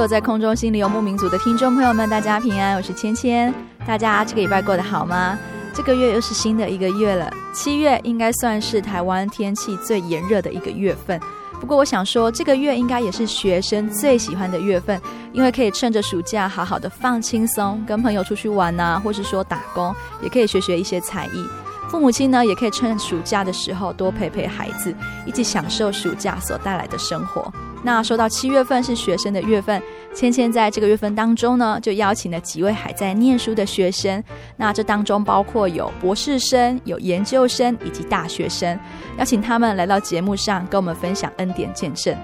[0.00, 3.52] 所有在空中心里游牧民族的听众朋友们，大家平安，我是芊芊。
[3.86, 5.38] 大家这个礼拜过得好吗？
[5.74, 11.20] 这个月又是新的一个月了，七月应该算是台湾天气最炎热的一个月份。
[11.60, 14.98] 不过我想说，这个月应该也是学生最喜欢的月份，
[15.34, 21.46] 因为可以趁着暑假好好的放轻松，跟朋友出去玩啊，或是说打工，也可以学学一些才艺。
[21.90, 24.94] 父母亲呢，也可以趁暑假的时候多陪陪孩子，
[25.26, 27.52] 一起享受暑假所带来的生活。
[27.82, 29.82] 那说到七月份是学生的月份，
[30.14, 34.22] 芊芊在这个月份当中呢，就邀请了几位还在念书的学生。
[34.56, 38.78] 那这当中包括有博士生、有研究生以及大学生，
[39.18, 42.14] 邀请他们来到节目上跟我们分享恩典见证。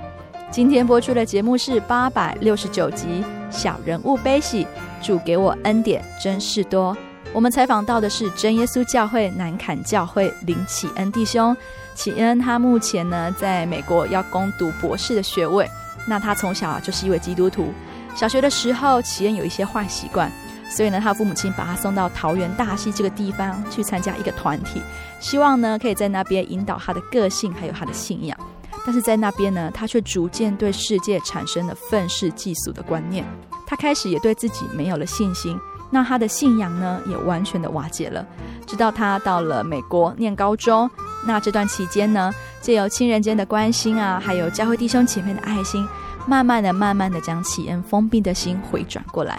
[0.51, 4.65] 今天播出的节目是八百六十九集《小人物悲喜》，
[5.05, 6.97] 主给我恩典真是多。
[7.33, 11.55] 我们采访到的是真耶稣教会南坎教会林启恩弟兄。
[11.97, 15.69] 启恩他目前呢在美国要攻读博士的学位。
[16.07, 17.73] 那他从小就是一位基督徒。
[18.15, 20.31] 小学的时候，启恩有一些坏习惯，
[20.71, 24.81] 所以呢，他父母亲把他送到桃园大溪这个地方去参加一个团体，
[25.19, 28.39] 希望呢可以在那边引导他的个性还有他的信仰。
[28.85, 33.25] 但是在那边呢，他却逐渐对世界产生了愤世嫉俗的观念。
[33.67, 35.59] 他开始也对自己没有了信心。
[35.91, 38.25] 那他的信仰呢，也完全的瓦解了。
[38.65, 40.89] 直到他到了美国念高中，
[41.27, 45.87] 那这段期间呢，借由亲人间的关心啊，还有教会弟兄姐妹的爱心，
[46.27, 49.39] 慢慢的、慢慢的将启恩封闭的心回转过来。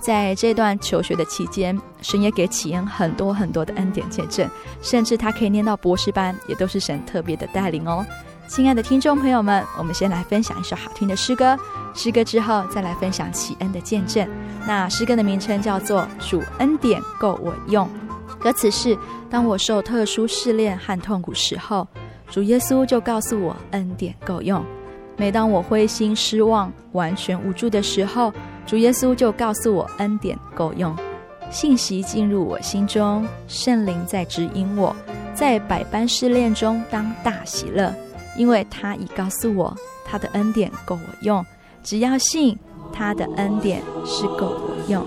[0.00, 4.48] 在这段求学的期间，神也给启恩很多很多的恩典见证，
[4.80, 8.04] 甚至他可以念到博士班，也都是神特别的带领哦。
[8.46, 11.58] 亲爱的听众朋友们，我们先来分享一首好听的诗歌。
[11.94, 14.26] 诗歌之后，再来分享启恩的见证。
[14.66, 17.86] 那诗歌的名称叫做《主恩典够我用》，
[18.40, 18.96] 歌词是：
[19.28, 21.86] 当我受特殊试炼和痛苦时候，
[22.30, 24.62] 主耶稣就告诉我恩典够用；
[25.16, 28.32] 每当我灰心失望、完全无助的时候，
[28.66, 30.94] 主耶稣就告诉我恩典够用。
[31.50, 34.94] 信息进入我心中，圣灵在指引我，
[35.34, 37.92] 在百般试炼中当大喜乐。
[38.36, 41.44] 因为他已告诉我，他的恩典够我用，
[41.82, 42.56] 只要信，
[42.92, 45.02] 他的恩典是够我用。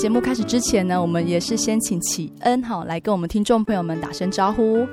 [0.00, 4.88] 节目开始之前呢，我们也是先请启恩哈来跟我们听众朋友们打声招呼。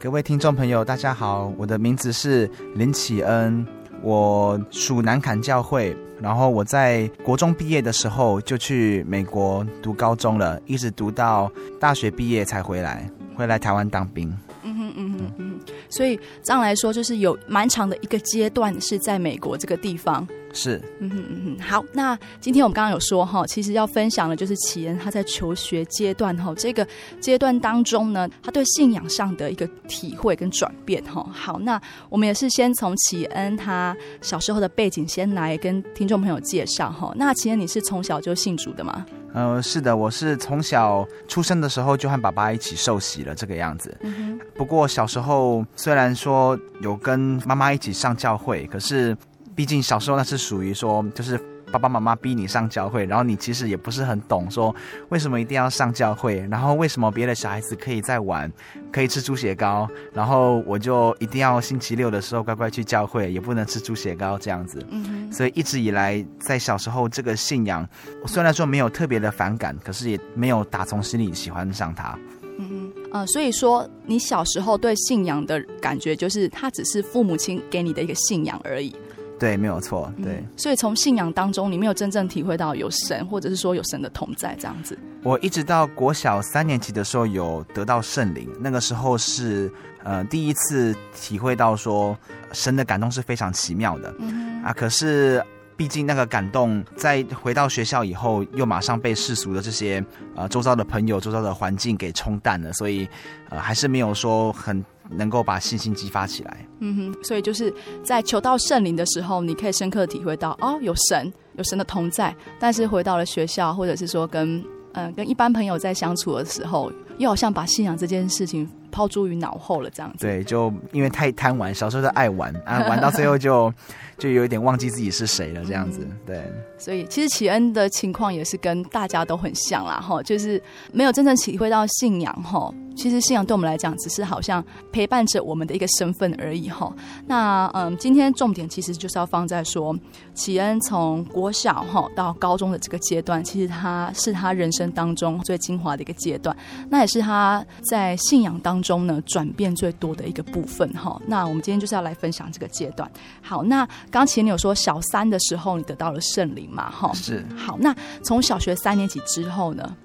[0.00, 3.66] 各位听众朋友，大家好，我的名字是林启恩，
[4.00, 14.34] 我属南坎教会，然后我在国中毕业的时候就去美国读高中了，一直读到大学毕业才回来，回来台湾当兵。
[14.62, 15.60] 嗯哼嗯哼嗯哼，
[15.90, 20.26] 所以这样来说，就是有蛮长的一个阶段是在美国这个地方。
[20.56, 26.86] 是，嗯哼嗯哼，好，那今天我们刚刚有说哈，其实要分享的就是启恩他在求学阶段哈，这个
[27.20, 31.24] 阶段当中呢，他对信仰上的一个体会跟转变哈。
[31.30, 37.12] 好，那我们也是先从启恩他小时候的背景先来跟听众朋友介绍哈。
[37.14, 39.04] 那启恩你是从小就信主的吗？
[39.34, 43.94] 呃，是的，我是从小出生的时候就和爸爸一起受洗了这个样子。
[44.00, 44.40] 嗯。
[44.54, 49.14] 不过小时候虽然说有跟妈妈一起上教会，可是。
[49.56, 51.40] 毕竟小时候那是属于说，就是
[51.72, 54.72] 爸爸妈妈逼你上教会，然后你其实也不是很懂，说
[55.08, 58.52] 为什么一定要上教会，然后为什么别的小孩子可以在玩，
[58.92, 64.84] 可以吃猪血糕，然后我就一定要星期六的时候乖乖去教会，也不能吃猪血糕这样子。
[64.90, 67.88] 嗯，所以一直以来在小时候这个信仰，
[68.26, 72.16] 虽然说没有特别的反感，可是也没有打从心里喜欢上它。
[72.58, 78.94] 嗯嗯，呃，所以说你小时候对信仰的感觉，就是它只是父母亲给你的一个信仰而已。
[79.38, 80.12] 对，没有错。
[80.22, 84.98] 对，嗯、所以从信仰当中，你没有真正体会到有神，或者是说有神的同在这样子。
[85.22, 89.70] 我一直到国小三年级的时候有得到圣灵，那个时候是
[90.02, 92.16] 呃第一次体会到说
[92.52, 94.14] 神的感动是非常奇妙的。
[94.18, 95.44] 嗯啊，可是
[95.76, 100.02] 毕竟那个感动在回到学校以后，又马上被世俗的这些
[100.34, 103.06] 呃周遭的朋友、周遭的环境给冲淡了，所以
[103.50, 104.84] 呃还是没有说很。
[105.10, 107.72] 能够把信心激发起来，嗯哼，所以就是
[108.02, 112.34] 在求到圣灵的时候，你可以深刻体会到哦，有神，有神的同在。
[112.58, 114.58] 但是回到了学校，或者是说跟
[114.92, 120.26] 嗯、呃、跟一般朋友在相处的时候，又好像把信仰这件事情抛诸于脑后了，这样子。
[120.26, 123.72] 对，就因为太贪玩，小时候就爱玩啊， 玩到最后就
[124.18, 126.06] 就有一点忘记自己是谁了，这样子。
[126.26, 126.42] 对，
[126.78, 132.72] 所以其实启恩的情况也是跟大家都很像啦，哈，就是没有真正体会到信仰，哈。
[132.96, 136.90] 其实信仰对我们来讲，只是好像陪伴着我们的一个身份而已哈。
[137.26, 139.94] 那嗯，今天重点其实就是要放在说，
[140.32, 146.56] 启恩从国小哈到高中的这个阶段，其实他是他人生当中最精华的一个阶段，
[146.88, 151.20] 那也是他在信仰当中呢转变最多的一个部分哈。
[151.26, 153.10] 那我们今天就是要来分享这个阶段。
[153.42, 157.12] 好，那刚前你有说小三的时候你得到了圣灵嘛哈？
[157.14, 157.44] 是。
[157.56, 159.96] 好，那从小学三年级之后呢？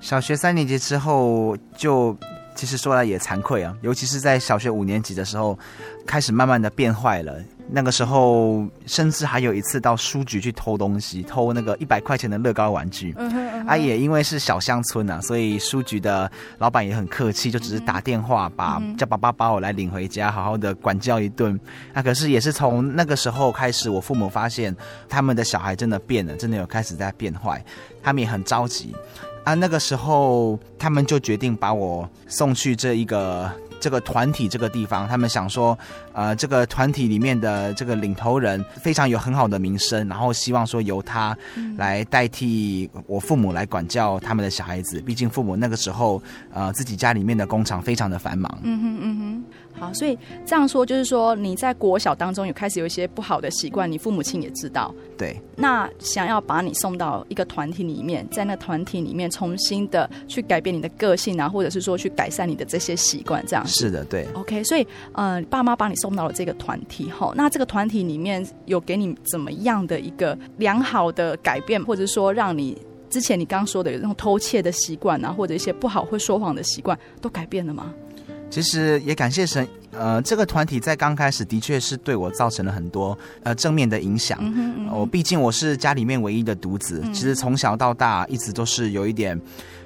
[0.00, 2.16] 小学三年级之后就。
[2.54, 5.56] 其实说来也惭愧啊，尤其是在小学五年级的时候，
[6.08, 7.34] 开始慢慢的变坏了。
[7.70, 13.14] 那个时候，甚至还有一次到书局去偷东西，偷那个一百块钱的乐高玩具。
[13.18, 13.66] 嗯哼嗯哼。
[13.68, 21.60] 啊，也因为是小乡村啊，所以书局的老板也很客气，就只是打电话把叫爸爸把我来领回家，好好的管教一顿。
[21.92, 24.74] 那可是也是从那个时候开始，我父母发现
[25.06, 27.62] 他们的小孩真的变了，真的有开始在变坏，
[28.02, 28.96] 他们也很着急。
[29.44, 33.50] 啊，那个时候他们就决定把我送去这一个
[33.80, 35.06] 这个团体这个地方。
[35.08, 35.78] 他们想说，
[36.12, 41.36] 呃，这个团体里面的这个领头人非常有很好的名声，然后希望说由他
[41.76, 45.00] 来代替我父母来管教他们的小孩子。
[45.00, 48.58] 毕竟父母那个时候，呃，自己家里面的工厂非常的繁忙。
[48.62, 49.44] 嗯哼嗯哼。
[49.72, 54.92] 好，所以这样说就是说，你在国小当中有开始有一些不好的习惯，你父母亲也知道。
[55.16, 55.40] 对。
[55.56, 63.66] 那想要把你送到一个团体里面，在那团体里面重新的去改变你的个性啊，或者是说去改善你的这些习惯，这样。
[63.66, 64.26] 是的，对。
[64.34, 72.76] OK，所以呃，爸妈把你送到了这个团体，后，那这个团体里面有给你怎么样的一个良好的改变，或者说让你
[73.08, 77.94] 之前你刚刚说的有那种偷窃的习惯啊，或者一些不好会说谎的习惯，都改变了吗？
[78.50, 84.38] 其实也感谢神，呃，这个团体在刚开始的确是对我造成了很多呃正面的影响。
[84.40, 89.40] 我、嗯嗯呃、毕竟我是家里面唯一的独子，嗯、其实从小到大一直都是有一点。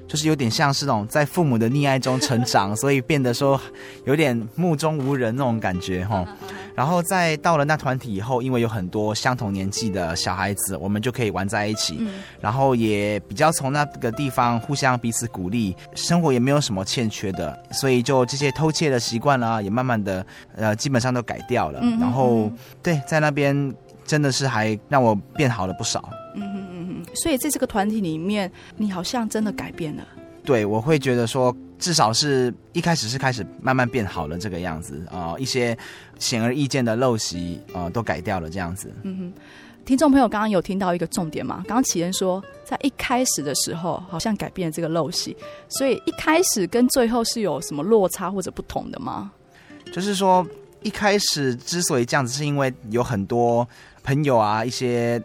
[0.06, 3.60] 就是有点像是那种在父母的溺爱中成长，所以变得说
[4.04, 6.26] 有点目中无人那种感觉哈。
[6.74, 12.00] 然后在到了那团体以后，因为有很多相同年纪的小孩子，我们就可以玩在一起。
[12.40, 20.24] 然后也比较从那个地方互相彼此鼓励，生活也没有什么欠缺的，所以就这些偷窃的习惯啊，也慢慢的
[20.56, 21.80] 呃基本上都改掉了。
[22.00, 22.50] 然后
[22.82, 23.74] 对，在那边
[24.06, 26.08] 真的是还让我变好了不少。
[27.14, 30.06] 所以在这个团体里面，你好像真的改变了。
[30.44, 35.76] 对，我会觉得说，至少是一开始是开始慢慢变好了这个样子啊、呃，一些
[36.18, 38.92] 显而易见的陋习啊、呃、都改掉了这样子。
[39.04, 39.32] 嗯哼，
[39.84, 41.62] 听众朋友刚刚有听到一个重点吗？
[41.68, 45.36] 刚刚启恩说，在一开始的时候好像改变了这个陋习，
[45.68, 49.30] 所以一开始跟最后是有什么落差或者不同的吗？
[49.92, 50.44] 就是说，
[50.82, 53.64] 一开始之所以这样子，是因为有很多
[54.02, 55.22] 朋友啊，一些。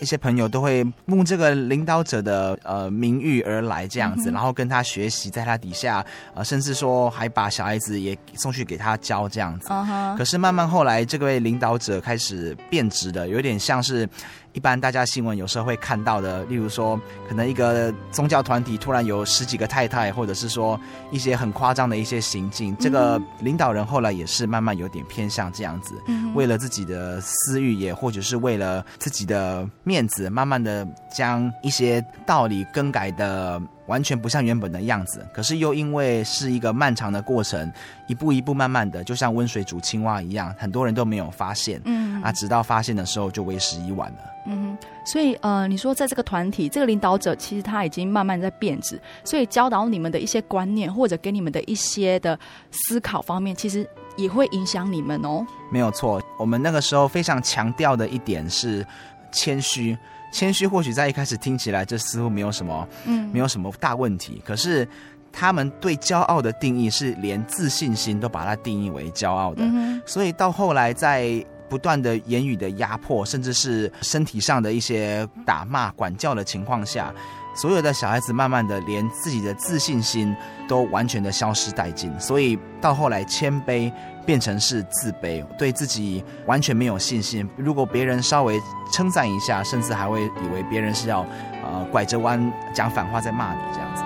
[0.00, 6.04] 一些朋友都会慕这个领导者的呃名誉而来这样子，嗯、然后跟他学习，在他底下
[6.34, 9.68] 呃，甚至说还把小孩子也送去给他教这样子。
[9.68, 10.16] Uh-huh.
[10.16, 14.08] 可是慢慢后来，这位领导者开始变质的，有点像是。
[14.56, 16.98] 一般大家新闻有时候会看到的，例如说，
[17.28, 22.74] 可能一个宗教团体突然有十几个太太，或者是说一些很夸张的一些行径。
[22.78, 25.92] 这个领导人后来也是慢慢有点偏向这样子，
[26.34, 33.60] 为了自己的私欲，也或者是为了自己的面子，慢慢的将一些道理更改的。
[33.86, 37.72] 完全不像原本的样子，可是又因为是一个漫长的过程，
[38.06, 44.18] 一步一步慢慢的，就像温水煮青蛙一样，很多人都没有发现，嗯啊，直到发现的时候就为时已晚了。
[44.48, 52.38] 嗯哼，所以呃，你说在这个团体，这个领导者其实他已经慢慢在变质，所以教导你们的一些观念或者给你们的一些的
[52.70, 55.44] 思考方面，其实也会影响你们哦。
[55.72, 58.86] 没有错，我们那个时候非常强调的一点是
[59.32, 59.96] 谦虚。
[60.32, 64.42] 谦虚或许在一开始听起来，这似乎没有什么，嗯，没有什么大问题。
[64.44, 64.86] 可是
[65.32, 69.62] 他们对骄傲的定义是连自信心都把它定义为骄傲的，
[70.04, 77.12] 所以到后来在不断的言语的压迫，甚至是身体上的一些打骂、管教的情况下，
[77.54, 80.34] 所有的小孩子慢慢的连自己的自信心
[80.68, 82.12] 都完全的消失殆尽。
[82.20, 83.92] 所以到后来谦卑。
[84.26, 87.48] 变成是自卑，对自己完全没有信心。
[87.56, 88.60] 如果别人稍微
[88.92, 91.24] 称赞一下，甚至还会以为别人是要
[91.62, 94.02] 呃拐着弯讲反话在骂你这样子。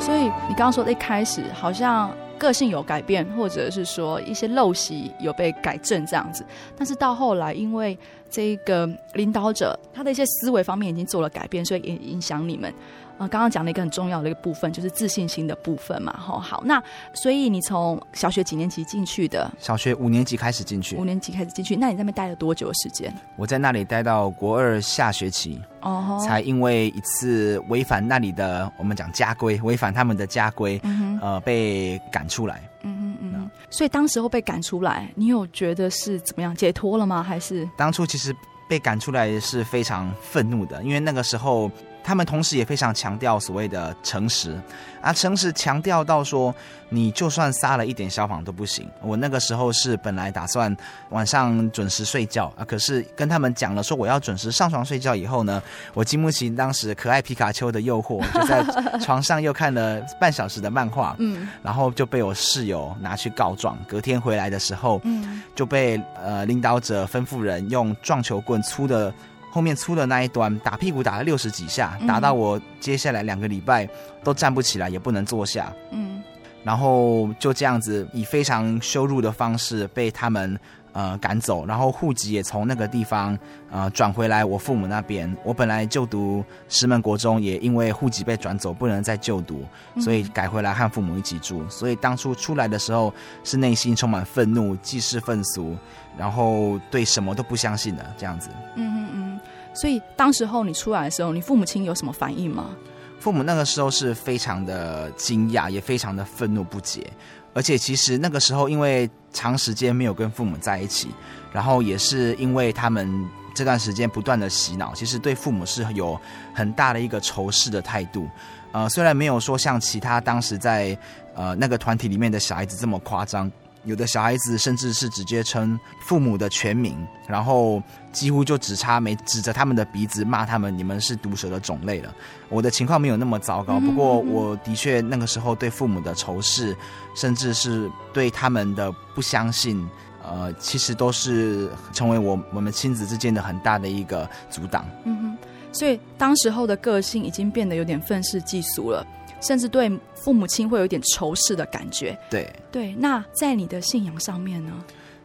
[0.00, 2.10] 所以你刚刚说的一开始好像。
[2.44, 6.44] 个性有改变，或者是说一些陋习有被改正这样子，
[6.76, 7.98] 但是到后来，因为
[8.30, 12.72] 这个领导者他的一些思维方面已经做了改变，所以也影响你们。
[13.16, 16.12] 呃，刚刚讲了一个很重要的一个部分，就是自信心的部分嘛。
[16.18, 19.50] 吼，好，那所以你从小学几年级进去的？
[19.58, 20.96] 小学五年级开始进去。
[20.96, 23.14] 五年级开始进去，那你在那边待了多久的时间？
[23.36, 32.68] 我在那里待到国二下学期，哦，才因为一次违反那里的我们讲家规，违反他们的家规，嗯，呃，被赶出来。
[32.82, 33.50] 嗯嗯嗯。
[33.70, 36.52] 所以当时候被赶出来，你有觉得是怎么样？
[36.52, 37.22] 解脱了吗？
[37.22, 37.68] 还是？
[37.76, 38.34] 当初其实
[38.68, 41.70] 被赶出来是非常愤怒的，因为那个时候。
[42.04, 44.60] 他们同时也非常强调所谓的诚实，
[45.00, 46.54] 啊，诚实强调到说，
[46.90, 48.86] 你就算撒了一点小谎都不行。
[49.00, 50.76] 我那个时候是本来打算
[51.08, 55.62] 晚上准时睡觉啊，可是跟他们讲了说我要准时上床睡觉以后呢，
[55.94, 58.62] 我经不起当时可爱皮卡丘的诱惑， 就在
[59.00, 63.78] 床上又看了半小时的漫画，嗯，然后就被我室友拿去告状。
[63.88, 69.10] 隔天回来的时候，嗯，就被呃领导者吩咐人用撞球棍粗的。
[69.54, 73.88] 后面粗的那一端打屁股打了六十几下，打到我接下来两个礼拜
[74.24, 75.72] 都站不起来，也不能坐下。
[75.92, 76.20] 嗯，
[76.64, 80.58] 然后就这样子以非常羞辱的方式被他们
[80.90, 83.38] 呃赶走，然后户籍也从那个地方
[83.70, 85.32] 呃转回来我父母那边。
[85.44, 89.64] 我本来就读石门国中，也因为户籍被转走，不能再就读，
[90.00, 91.64] 所以改回来和父母一起住。
[91.70, 95.76] 所以当初出来的时候是内心充满愤怒、既是愤俗，
[96.18, 98.48] 然后对什么都不相信的这样子。
[98.74, 99.33] 嗯嗯嗯。
[99.74, 102.70] 所以当时候你出来的时候，你父母亲有什么反应吗？
[103.18, 107.10] 父母那个时候是非常的惊讶，也非常的愤怒不解。
[107.54, 111.08] 而且其实那个时候，因为长时间没有跟父母在一起，
[111.52, 116.20] 然后也是因为他们这段时间不断的洗脑，其实对父母是有
[116.52, 118.28] 很大的一个仇视的态度。
[118.72, 120.96] 呃，虽然没有说像其他当时在
[121.34, 123.50] 呃那个团体里面的小孩子这么夸张。
[123.84, 132.14] 有的小孩子甚至是直接称父母的全名，然后几乎就只差没指着他们的鼻子骂他们：“你们是毒蛇的种类了。”
[132.48, 136.76] 我的情况没有那么糟糕，不过我的确那个时候对父母的仇视，
[137.14, 139.86] 甚至是对他们的不相信，
[140.22, 144.86] 呃，其实都是成为我我们亲子之间的很大的一个阻挡。
[145.04, 145.38] 嗯哼，
[145.72, 149.06] 所以当时候的个性已经变得有点愤世嫉俗了。
[149.46, 152.18] 甚至对父母亲会有一点仇视的感觉。
[152.30, 154.72] 对对，那在你的信仰上面呢？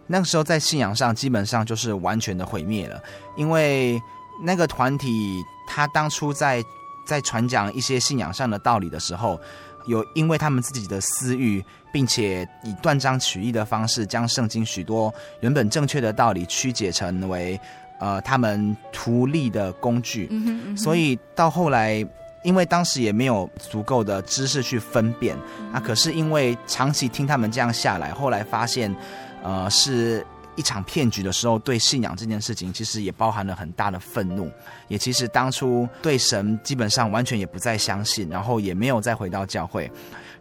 [0.05, 3.01] 那个时候在信仰上基本上就是完全的毁灭了，
[3.37, 4.01] 因为
[4.43, 6.63] 那个团体他当初在
[7.07, 9.39] 在传讲一些信仰上的道理的时候，
[9.85, 17.59] 有因为他们自己的私欲，并且以断章取义的方式将圣经许多原本正确的道理曲解成为
[17.99, 20.27] 呃他们图利的工具。
[20.31, 20.77] 嗯哼嗯哼。
[20.77, 22.05] 所以到后来。
[22.43, 25.37] 因为当时也没有足够的知识去分辨，
[25.73, 28.95] 啊，可是因为长期听他们这样下来，后来发现，
[29.43, 34.49] 呃，是一场骗局的时候，对信仰这件事情其实也包含了很大的愤怒，
[34.87, 39.91] 也其实当初对神基本上完全也不再相信，然后也没有再回到教会，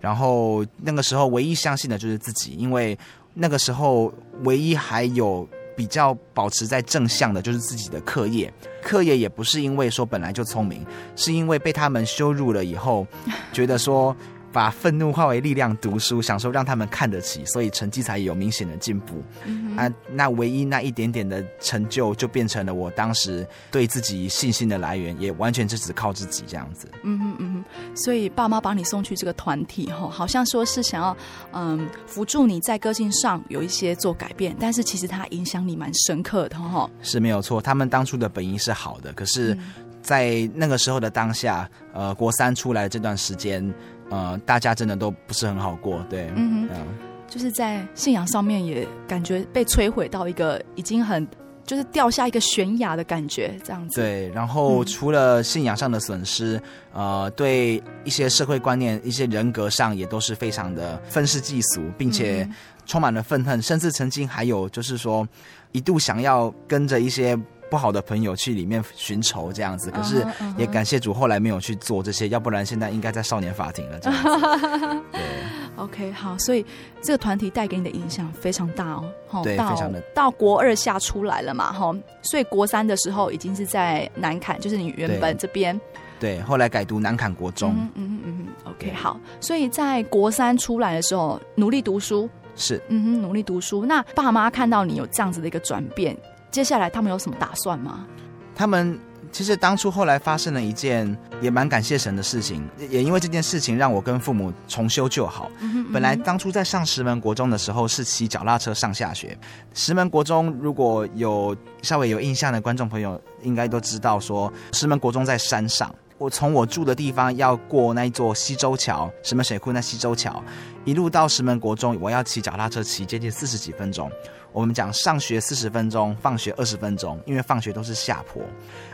[0.00, 2.98] 然后那个时候唯一相信的就是自己，因为
[3.34, 4.12] 那个时候
[4.44, 5.48] 唯一还有。
[5.78, 8.52] 比较保持在正向的，就是自己的课业。
[8.82, 13.06] 课业也不是因为说本来就聪明，是因为被他们羞辱了以后，
[13.52, 14.16] 觉得说。
[14.52, 19.22] 把愤怒化为力量，读书，想说让他们看得起，所以成绩才有明显的进步。
[19.44, 26.88] 嗯、啊，那唯一那一点点的成就，就变成了我当时对自己信心的来源，也完全是只靠自己这样子。
[27.02, 31.16] 嗯哼嗯哼，所以爸妈把你送去这个团体，哈，好像说是想要
[31.52, 36.90] 嗯辅助你在个性上有一些做改变，但是其实它影响你蛮深刻的，哈。
[37.02, 39.56] 是没有错，他们当初的本意是好的，可是，
[40.02, 43.72] 在那个时候的当下，呃，国三出来的这段时间。
[44.10, 46.86] 呃，大家真的都不是很好过，对，嗯哼，嗯，
[47.28, 51.26] 就是在信仰上面也感觉被摧毁到一个已经很
[51.64, 54.00] 就是掉下一个悬崖的感觉，这样子。
[54.00, 56.56] 对，然后除了信仰上的损失，
[56.94, 62.48] 嗯、呃，对一些社会观念、一些人格上也都是非常的愤世嫉俗，并且
[62.86, 65.28] 充满了愤恨，甚至曾经还有就是说
[65.72, 67.38] 一度想要跟着一些。
[67.70, 72.32] 不好的朋友去里面寻仇这样子，可是也感谢主，后来没有去做这些，uh uh.
[72.32, 73.98] 要不然现在应该在少年法庭了。
[74.00, 75.20] 这样子，对，
[75.76, 76.64] OK，好，所以
[77.02, 79.04] 这个团体带给你的影响非常大哦。
[79.42, 80.00] 对，到非常的。
[80.14, 85.78] 到国二下出来了嘛，哈，所以国三的时候已经是在南坎，就是你原本这边。
[86.18, 87.74] 对，后来改读南坎国中。
[87.76, 93.86] 嗯嗯嗯嗯，OK，好，所以在国三出来的时候努力读书，是，嗯哼，努力读书。
[93.86, 96.16] 那爸妈看到你有这样子的一个转变。
[96.50, 98.06] 接下来他们有什么打算吗？
[98.54, 98.98] 他们
[99.30, 105.50] 其实当初后来发生了一件也蛮感谢神的事情，也因为这件事情让我跟父母重修旧好。
[105.60, 105.92] 嗯嗯。
[105.92, 109.38] 本来当初在上石门国中的时候是骑脚踏车上下学。
[109.74, 115.94] 石门国中如果有稍微有印象的观众朋友，应该都知道说石门国中在山上。
[116.16, 120.42] 我从我住的地方要过那一座溪洲桥，石门水库那溪洲桥，
[120.84, 124.10] 一路到石门国中，我要骑脚踏车骑接近四十几分钟。
[124.58, 128.42] 我们讲上学四十分钟，放学二十分钟，因为放学都是下坡，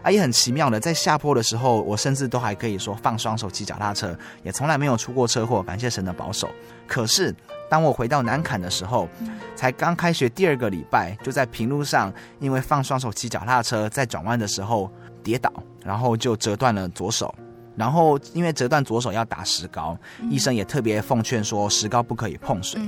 [0.03, 6.51] 啊，也很奇妙的，在下坡的时候，我甚至都还可以说放双手骑脚踏车，也从来没有出过车祸，感谢神的保守。
[6.87, 7.35] 可是
[7.71, 9.09] 当我回到南坎的时候，
[9.57, 15.51] 才刚开学第二个礼拜，就在平路上，因为放双手骑脚踏车，在转弯的时候跌倒，
[15.83, 17.35] 然后就折断了左手。
[17.77, 22.81] 然后因为折断左手要打石膏，嗯、医生也特别奉劝说石膏不可以碰水，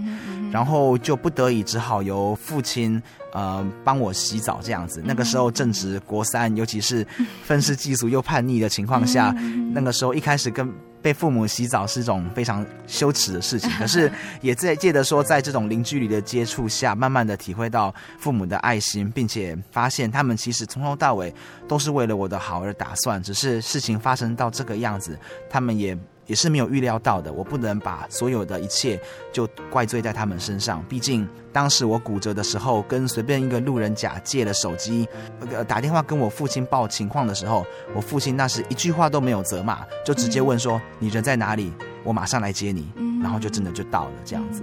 [0.50, 5.02] 然后就不得已只好由父亲呃帮我洗澡这样子。
[5.04, 7.06] 那个时候正值国三，尤其是
[7.44, 10.72] 愤世嫉俗又叛逆的情况下，嗯、那个时候一开始跟。
[11.06, 21.32] 被父母洗澡是一种非常羞耻的事情， 可是也在借着说，在这种零距离的接触下，慢慢的体会到父母的爱心，并且发现他们其实从头到尾
[21.68, 25.16] 都是为了我的好而打算，只是事情发生到这个样子，
[25.48, 25.96] 他们也。
[26.26, 29.00] 也是没有预料到的，我不能把所有的一切
[29.32, 30.84] 就怪罪在他们身上。
[30.88, 35.08] 毕竟当时我骨折的时候，跟随便一个路人甲借了手机，
[35.52, 41.72] 呃，打电话跟我父亲报情况的时候，我父亲那时一句话都没有责骂，就直接问说：“嗯、你人在哪里？
[42.02, 42.90] 我马上来接你。
[42.96, 44.62] 嗯”然后就真的就到了这样子。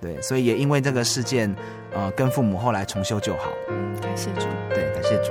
[0.00, 1.54] 对，所以也因为这个事件，
[1.92, 3.50] 呃，跟父母后来重修就好。
[4.00, 5.30] 感谢主，对，感谢主。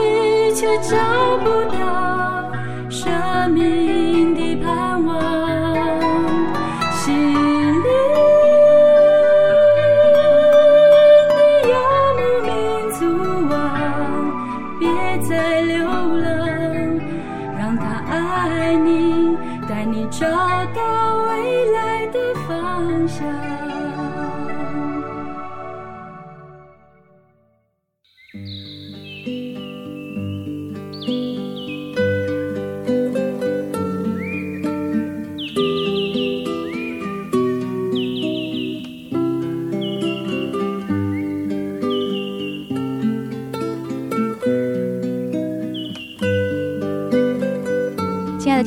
[0.61, 0.95] 却找
[1.39, 2.51] 不到。
[2.87, 3.80] 生命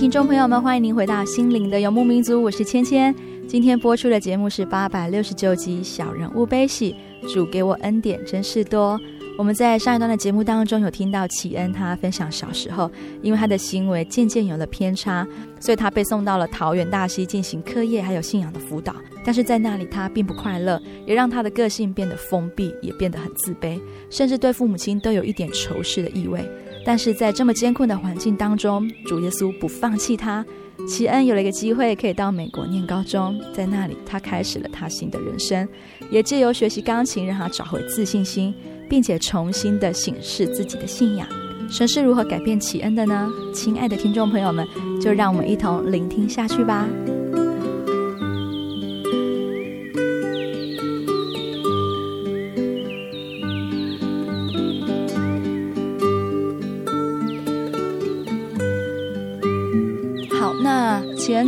[0.04, 3.14] 听众朋友们，欢迎您回到《心灵的游牧民族》，我是芊芊。
[3.48, 6.94] 今天播出的节目是八百六十九集《小人物悲喜》，
[7.32, 9.00] 主给我恩典真是多。
[9.38, 12.90] 我们在上一段的节目当中有听到启恩他分享小时候，
[13.22, 15.26] 因为他的行为渐渐有了偏差，
[15.58, 18.94] 所以他被送到了桃园大溪进行课业还有信仰的辅导。
[19.24, 26.46] 但是在那里他并不快乐，也让他的个性变得封闭，也变得很自卑，甚至对父母亲都有一点仇视的意味。
[26.84, 30.44] 但是在这么艰困的环境当中，主耶稣不放弃他。
[30.88, 35.66] 奇恩有了一个机会，可以到美国念高中，在那里他开始了他新的人生，
[36.10, 38.52] 也借由学习钢琴，让他找回自信心，
[38.90, 41.26] 并且重新的省视自己的信仰。
[41.70, 43.30] 神是如何改变奇恩的呢？
[43.54, 44.66] 亲爱的听众朋友们，
[45.00, 46.86] 就让我们一同聆听下去吧。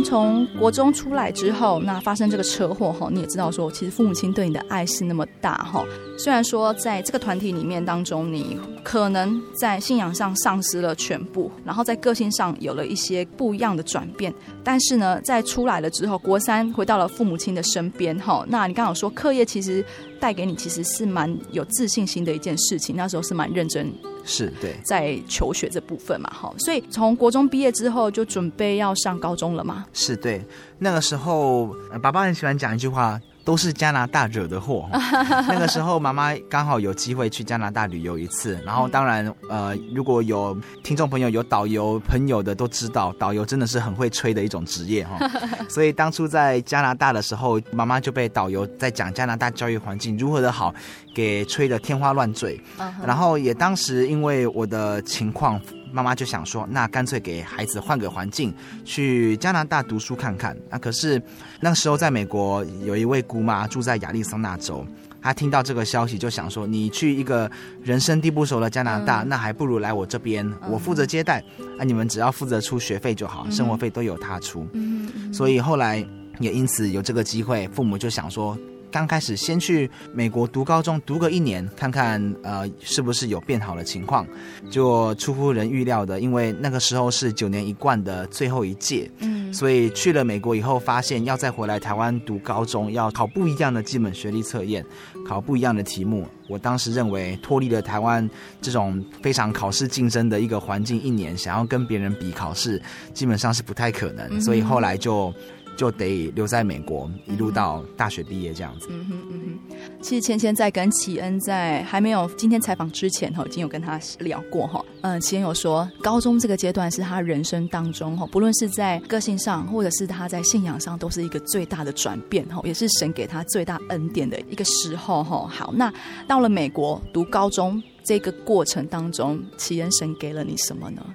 [0.07, 5.83] 从国中出来之后，那发生这个车祸哈，你也知道说，其实父母亲对你的爱是那么大哈。
[6.17, 18.45] 虽然说在这个团体里面当中，你可能在信仰上丧失了全部，然后在个性上有了一些不一样的转变，但是呢，在出来了之后，国三回到了父母亲的身边哈。
[18.47, 19.83] 那你刚刚说课业其实
[20.21, 23.93] 带给你其实是蛮有自信心的一件事情，那时候是蛮认真。
[24.27, 29.85] 是对，在求学这部分嘛，哈，所以从国中毕业之后就准备要上高中了嘛。
[29.93, 30.45] 是对，
[30.77, 33.19] 那个时候爸爸很喜欢讲一句话。
[33.47, 34.89] 都是加拿大惹的祸。
[35.47, 45.17] 那个时候，妈妈刚好有机会去加拿大旅游一次，然后当然，呃，如果有听众朋友有导游朋友的都知道，导游真的是很会吹的一种职业哈。
[45.69, 50.75] 所以当初在加拿大的时候，妈妈就被导游在讲加拿大教育环境如何的好，
[51.15, 52.61] 给吹得天花乱坠。
[53.05, 55.57] 然后也当时因为我的情况。
[55.91, 58.53] 妈妈就想说，那干脆给孩子换个环境，
[58.85, 60.55] 去加拿大读书看看。
[60.69, 61.21] 那可是
[61.59, 64.85] 那个时候在美国有一位姑妈住在亚利桑那州，
[65.21, 67.49] 她听到这个消息就想说，你去一个
[67.83, 71.43] 人生地不熟的加拿大，嗯、那还不如来我这边，嗯、我负责接待，
[71.79, 74.67] 啊，你们只要负责出学费就好，嗯、生活费都由她出。
[74.73, 76.05] 嗯、所以后来
[76.39, 78.57] 也因此有这个机会，父母就想说。
[78.91, 84.25] 刚开始先去美国读高中，读个一年，看看呃是不是有变好的情况。
[84.69, 94.85] 就出乎人预料的，因为那个时候是九年一贯的最后一届，嗯，所以去了美国以后，发现要再回来台湾读高中，要考不一样的基本学历测验，
[95.27, 96.27] 考不一样的题目。
[96.47, 98.27] 我当时认为脱离了台湾
[98.61, 102.81] 这种非常考试竞争的一个环境，一年想要跟别人比考试，
[103.13, 104.41] 基本上是不太可能。
[104.41, 105.33] 所以后来就。
[105.77, 108.87] 就得留在美国，一路到大学毕业这样子。
[108.89, 109.77] 嗯哼嗯哼。
[110.01, 114.83] 其实芊芊在跟启恩在还没有今天采访之前哈，已经有跟他聊过哈。
[115.01, 125.47] 嗯，启恩有说，高中这个阶段是他人生当中哈，不论是在个性上，或者是他在信仰上，都是一个最大的转变哈，也是神给他最大恩典的一个时候哈。
[125.47, 125.93] 好，那
[126.27, 131.05] 到了美国读高中这个过程当中，启恩神给了你什么呢？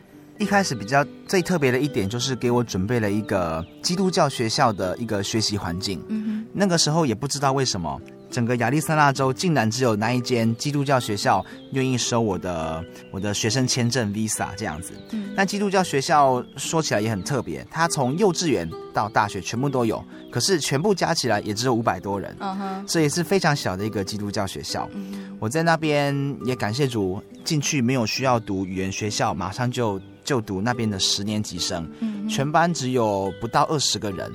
[0.43, 6.03] 一开始比较最特别的一点，就是给我准备了一个基督教学校的一个学习环境。
[6.09, 8.01] 嗯哼，那个时候也不知道为什么，
[8.33, 14.95] 整个亚利桑那州竟然只有那一间基督教学校愿意收我的我的学生签证 Visa 这样子。
[15.11, 22.35] 嗯，但基督教学校说起来也很特别，它从幼稚园到大学全部都有，可是全部加起来也只有五百多人。
[22.41, 24.89] 嗯哼，这也是非常小的一个基督教学校。
[24.95, 30.01] 嗯，我在那边也感谢主，进去没有需要读语言学校，马上就。
[30.25, 31.91] 就读那边的十年级生，
[32.31, 34.33] 全班只有不到二十个人，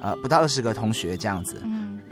[0.00, 1.60] 呃，不到二十个同学这样子。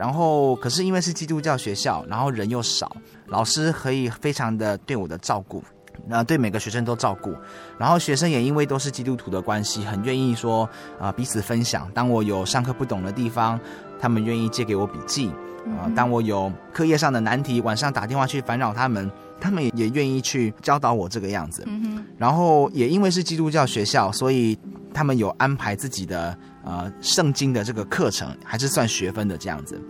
[0.03, 2.91] 然后，可是因为是基督教学校，然后人又少，
[3.27, 5.62] 老师可以非常的对我的照顾，
[6.11, 7.33] 呃，对每个学生都照顾。
[7.79, 10.65] 然后学生也因为都是基督徒的关系，很愿意说
[10.99, 11.88] 啊、呃，彼此分享。
[11.95, 13.61] 当我有上课不懂的地方，
[14.01, 15.29] 他们愿意借给我笔记。
[15.79, 19.09] 啊、呃，当我有课业上的难题，晚上打电话去烦扰他们。
[19.41, 21.65] 他们也愿意去教导我这个样子，
[22.17, 24.59] 然后也因为是基督教学校，所以
[24.93, 29.81] 他他们有安排自己的啊圣经的这个课程，还是算学分的这样子。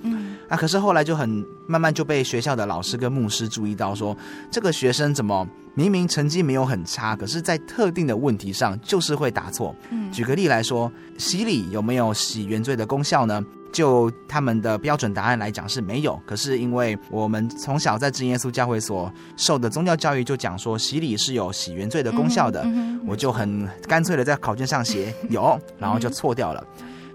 [0.52, 4.14] 啊，可是后来就很慢慢就被学校的老师跟牧师注意到说，
[4.50, 9.74] 这个学生怎么明明成绩没有很差，可是在特定的问题上就是会答错。
[9.88, 13.42] 嗯，举个例来说，洗礼有没有洗原罪的功效呢？
[13.72, 26.62] 就他们的标准答案来讲是没有，可是因为我们从小在真耶稣教会所受的宗教教育就讲说洗礼是有洗原罪的功效的，嗯嗯、我就很干脆的在考卷上写有，然后就错掉了。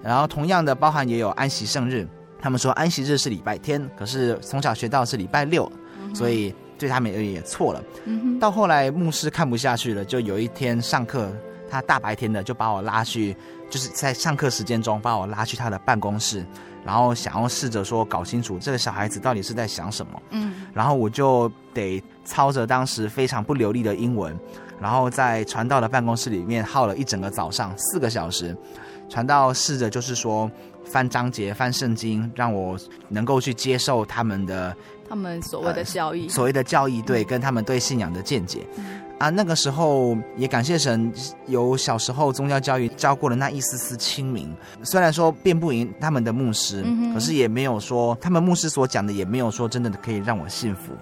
[0.01, 2.07] 然后同样的包含也有安息圣日，
[2.47, 5.69] 他们说安息日是礼拜天，可是从小学到是礼拜六，
[6.13, 7.83] 所以对他们而言也错了。
[8.39, 11.29] 到后来牧师看不下去了，就有一天上课，
[11.69, 13.35] 他大白天的就把我拉去。
[13.69, 16.41] 就是在上课时间中把我拉去他的办公室，
[16.85, 20.21] 然后想要试着说搞清楚这个小孩子到底是在想什么。
[20.29, 24.33] 嗯，然后我就得操着当时非常不流利的英文，
[24.79, 28.55] 然后在传道的办公室里面耗了一整个早上四个小时。
[29.09, 30.49] 传道试着就是说
[30.89, 32.77] 翻章节、翻圣经，让我
[33.09, 34.75] 能够去接受他们的
[35.09, 38.65] 他们所谓的教义，呃、所谓的教义对，跟他们对信仰的见解。
[38.77, 41.11] 嗯啊，那个时候也感谢神，
[41.47, 44.55] 有小时候宗教教育教过的那一丝丝清明。
[44.83, 50.93] 虽然说辩不赢他们的牧师，嗯、可是也没有说他们牧师所讲的也没有说真的可以让我信服。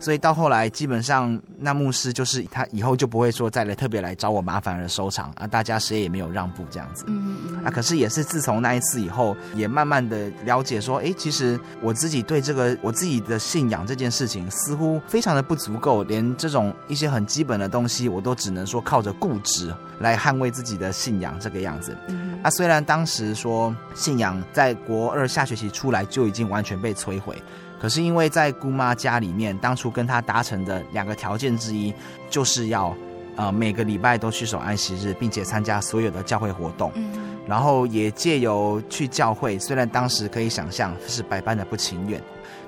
[0.00, 7.04] 所以到后来，基本上那牧师就是他以后就不会说再来特别来找我麻烦而收场啊，大家谁也没有让步这样子。
[7.08, 21.96] 嗯嗯啊，可是也是自从那一次以后，也慢慢的了解说，哎，其实我自己对这个我自己的信仰这件事情，似乎非常的不足够，连这种一些很基本的东西，我都只能说靠着固执来捍卫自己的信仰这个样子。
[22.06, 27.36] 嗯啊，虽然当时说信仰在国二下学期出来就已经完全被摧毁。
[27.80, 31.94] 可是因为在姑妈家里面，当初跟她达成的两个条件之一，
[32.28, 32.92] 就是要，
[33.36, 36.90] 呃，每个礼拜都去守安息日，并且参加所有的教会活动。
[36.96, 37.36] 嗯。
[37.46, 42.20] 然后也借由去教会，虽然当时可以想象是百般的不情愿，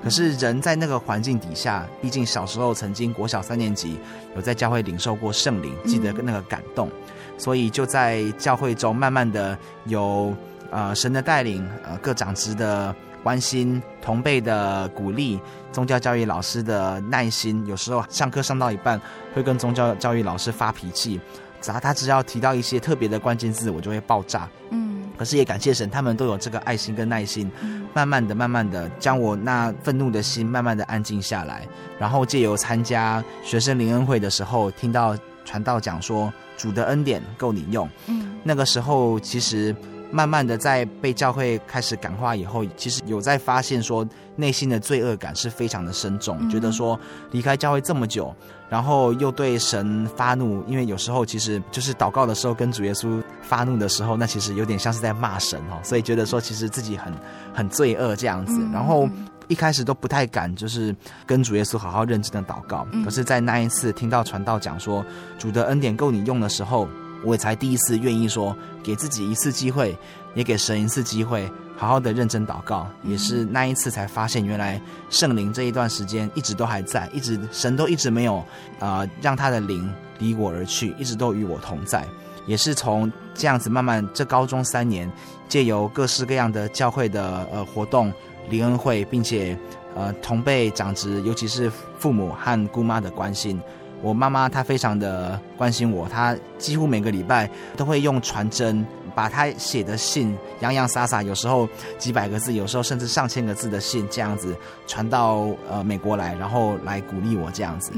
[0.03, 3.99] 可是人在那个环境底下，毕竟小时候曾经国小三年级
[4.35, 6.89] 有在教会领受过圣灵，记得那个感动，
[7.37, 10.35] 所以就在教会中慢慢的有
[10.71, 12.95] 呃神的带领，呃各长职的。
[13.23, 15.39] 关心同辈的鼓励，
[15.73, 19.01] 宗教教育老师的耐心，有时候上课上到一半
[19.35, 21.21] 会跟宗教教育老师发脾气，
[21.61, 24.49] 只要他只要提到一些特别的关键字，我就会爆炸。
[24.71, 27.51] 嗯，可是也感谢神，他们都有这个爱心跟耐心，
[27.93, 37.89] 慢慢的、慢慢的将我那愤怒的心慢慢的安静下来，然后借由参加学生灵恩会的时候，听到传道讲说主的恩典够你用。
[38.07, 39.77] 嗯，那个时候其实。
[40.11, 46.99] 慢慢的，在被教会开始感化以后，其实有在发现说，内心的罪恶感是非常的深重，嗯、觉得说
[47.31, 48.35] 离开教会这么久，
[48.69, 57.13] 然后又对神发怒，因为有时候其实就是祷告的时候跟主耶稣发怒的时候，那其实有点像是在骂神哦，所以觉得说其实自己很
[57.55, 59.09] 很罪恶这样子，嗯、然后
[59.47, 60.95] 一开始都不太敢，就是
[61.25, 65.05] 跟主耶稣好好认真的祷告，嗯、可是，在那一次听到传道讲说
[65.39, 66.89] 主的恩典够你用的时候。
[67.25, 69.97] 我也才第一次愿意说，给自己一次机会，
[70.35, 72.87] 也给神一次机会，好好的认真祷告。
[73.03, 74.81] 也是那一次才发现，原来
[75.11, 78.45] 圣灵这一段时间一直都还在，一直神都一直没有
[78.79, 82.07] 啊、让他的灵离我而去，一直都与我同在。
[82.47, 85.11] 也是从这样子慢慢，这高中三年，
[85.49, 88.13] 借由各式各样的教会的呃活动、
[88.49, 89.57] 灵恩会，并且
[89.95, 93.61] 呃同辈长执，尤其是父母和姑妈的关心。
[94.03, 98.85] 我妈妈她非常的关心我，她几乎每个礼拜都会用传真
[99.15, 107.93] 把她写的信洋洋洒洒，有时候几百个字，有时候甚至上千个字的信这样子传到呃美国来，然后来鼓励我这样子。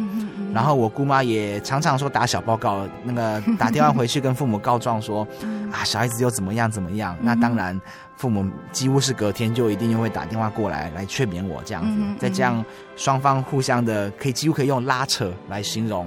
[0.53, 5.27] 然后我姑妈也常常说打小报告，那个打电话回去跟父母告状说
[5.71, 7.17] 啊小孩子又怎么样怎么样。
[7.21, 7.81] 那当然。
[8.23, 16.07] 父母几乎是隔天就一定又会打电话过来来劝勉我这样子，再这样双方互相的可以几乎可以用拉扯来形容，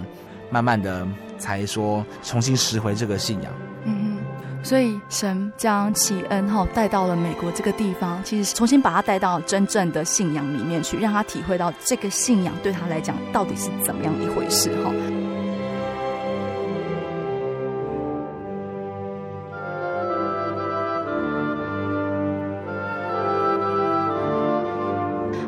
[0.49, 1.05] 慢慢的
[1.37, 3.51] 才说重新拾回这个信仰。
[3.83, 4.15] 嗯，
[4.63, 14.89] 所以神将启恩哈带到了美国这个地方，其实重新把他带到真正的信仰里面去，让他体会到这个信仰对他来讲到底是怎么样一回事哈。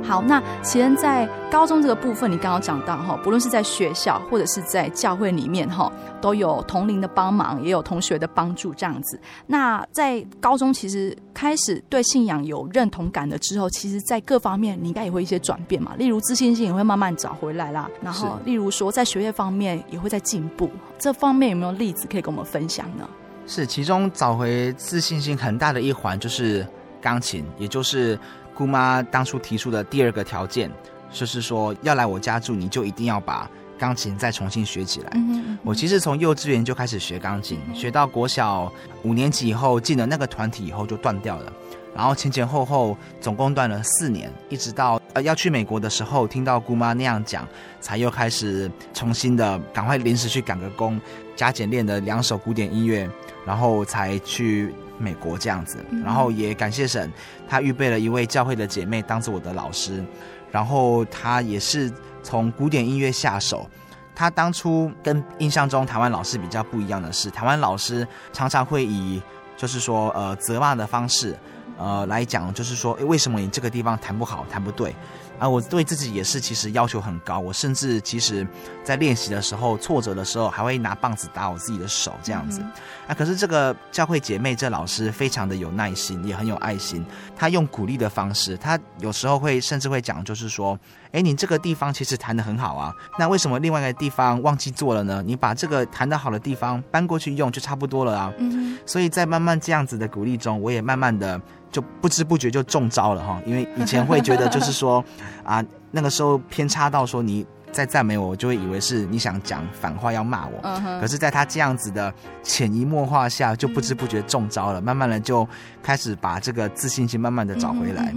[0.08, 5.92] 好，那其实，在高中这个部分，你刚刚讲到哈，不论是在学校或者是在教会里面哈，
[6.22, 9.20] 都有同龄的帮忙，也有同学的帮助这样子。
[9.48, 15.92] 那在高中，其实开始对信仰有认同感了之后，其实，在各方面你应该也会一些转变嘛。
[15.98, 17.90] 例如自信心也会慢慢找回来啦。
[18.02, 20.70] 然后，例如说在学业方面也会在进步。
[20.98, 23.06] 这方面有没有例子可以跟我们分享呢？
[23.46, 26.66] 是其中找回自信心很大的一环，就是
[27.02, 28.18] 钢琴，也就是
[28.58, 30.72] 姑妈当初提出的第二个条件，
[31.12, 35.12] 就是说要来我家住，你就一定要把钢琴再重新学起来。
[35.14, 38.72] 嗯嗯，我其实从幼稚园就开始学钢琴，学到国小
[39.04, 41.54] 五年级以后进了那个团体以后就断掉了。
[41.96, 47.48] 然后前前后后总共断了四年，一直到呃要去美国的时候，听到姑妈那样讲，
[47.80, 51.00] 才又开始重新的赶快临时去赶个工，
[51.36, 53.10] 加减练了两首古典音乐，
[53.46, 55.78] 然后才去美国这样子。
[56.04, 57.12] 然后也感谢神，
[57.48, 60.04] 他预备了一位教会的姐妹当做我的老师，
[60.52, 61.92] 然后他也是
[62.24, 63.70] 从古典音乐下手。
[64.16, 69.22] 他当初跟印象中台湾老师比较不一样的是，台湾老师常常会以
[69.56, 71.38] 就是说呃责骂的方式。
[71.80, 74.96] 呃，来讲就是说，诶，为什么你这个地方弹不好，弹不对？
[75.40, 77.38] 啊，我对自己也是，其实要求很高。
[77.40, 78.46] 我甚至其实，
[78.84, 82.60] 在练习的时候，挫折的时候，还会拿棒子打我自己的手，这样子。
[82.62, 82.72] 嗯、
[83.08, 87.06] 啊，可是这个教会姐妹这老师非常的有耐心，也很有爱心。
[87.36, 90.78] 他用鼓励的方式，他有时候会甚至会讲，就是说，
[91.12, 95.24] 诶，你这个地方其实弹得很好啊，那为什么另外一个地方忘记做了呢？
[95.26, 98.34] 你把这个弹得好的地方搬过去用，就差不多了啊。
[98.38, 98.78] 嗯。
[98.86, 101.40] 所以在慢慢这样子的鼓励中，我也慢慢的。
[101.70, 105.04] 就不知不觉就中招了哈，因为以前会觉得就是说，
[105.44, 110.62] 啊，那个时候偏差到说你在赞美我，我就会以为是你想讲反话要骂我。
[111.00, 114.82] 可是，在他这样子的潜移默化下，就不知不觉中招了。
[114.82, 115.48] 慢慢的就
[115.84, 118.14] 开始把这个自信心慢慢的找回来。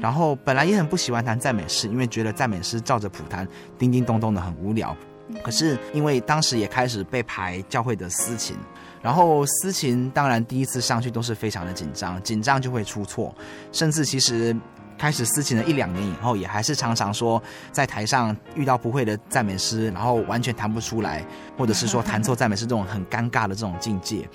[0.00, 3.46] 然后本来也很不喜欢弹赞美诗，因为觉得赞美诗照着谱弹，
[3.78, 4.96] 叮叮咚咚的很无聊。
[5.42, 8.56] 可是因为当时也开始被排教会的私琴。
[9.00, 13.32] 然后私琴当然第一次上去都是非常的紧张，紧张就会出错，
[13.70, 14.54] 甚至其实
[14.98, 21.24] 开始私情了一两年以后，也还是常常说在台上遇到不会的赞美诗，然后完全弹不出来，
[21.56, 24.28] 或者是说弹错赞美诗这种很尴尬的这种境界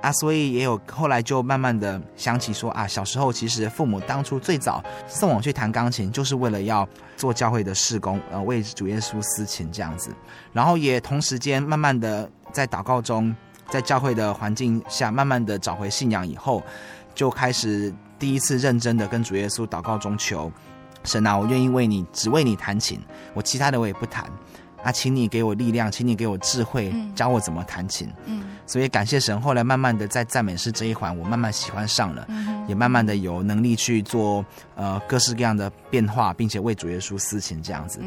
[0.00, 10.14] 啊，所以也有后来就慢慢的想起说啊，小时候其实父母当初最早送我去弹钢琴，就是为了要做教会的事工，呃，为主耶稣私琴这样子，
[10.52, 13.34] 然后也同时间慢慢的在祷告中。
[13.70, 16.62] 在教会的环境下，慢慢的找回信仰以后，
[17.14, 17.92] 就开始
[18.24, 20.50] 第一次认真的跟主耶稣祷告中求
[21.04, 22.98] 神啊，我愿意为你，只为你弹琴，
[23.34, 24.24] 我其他的我也不弹
[24.82, 28.10] 啊，请你给我力量，请你给我智慧，教我怎么弹琴。
[28.24, 32.26] 嗯，所以感谢神，后来慢慢的在赞美诗这一环，我慢慢喜欢上了，
[32.66, 34.42] 也慢慢的有能力去做
[34.74, 38.00] 呃各式各样的变化，并且为主耶稣司琴这样子。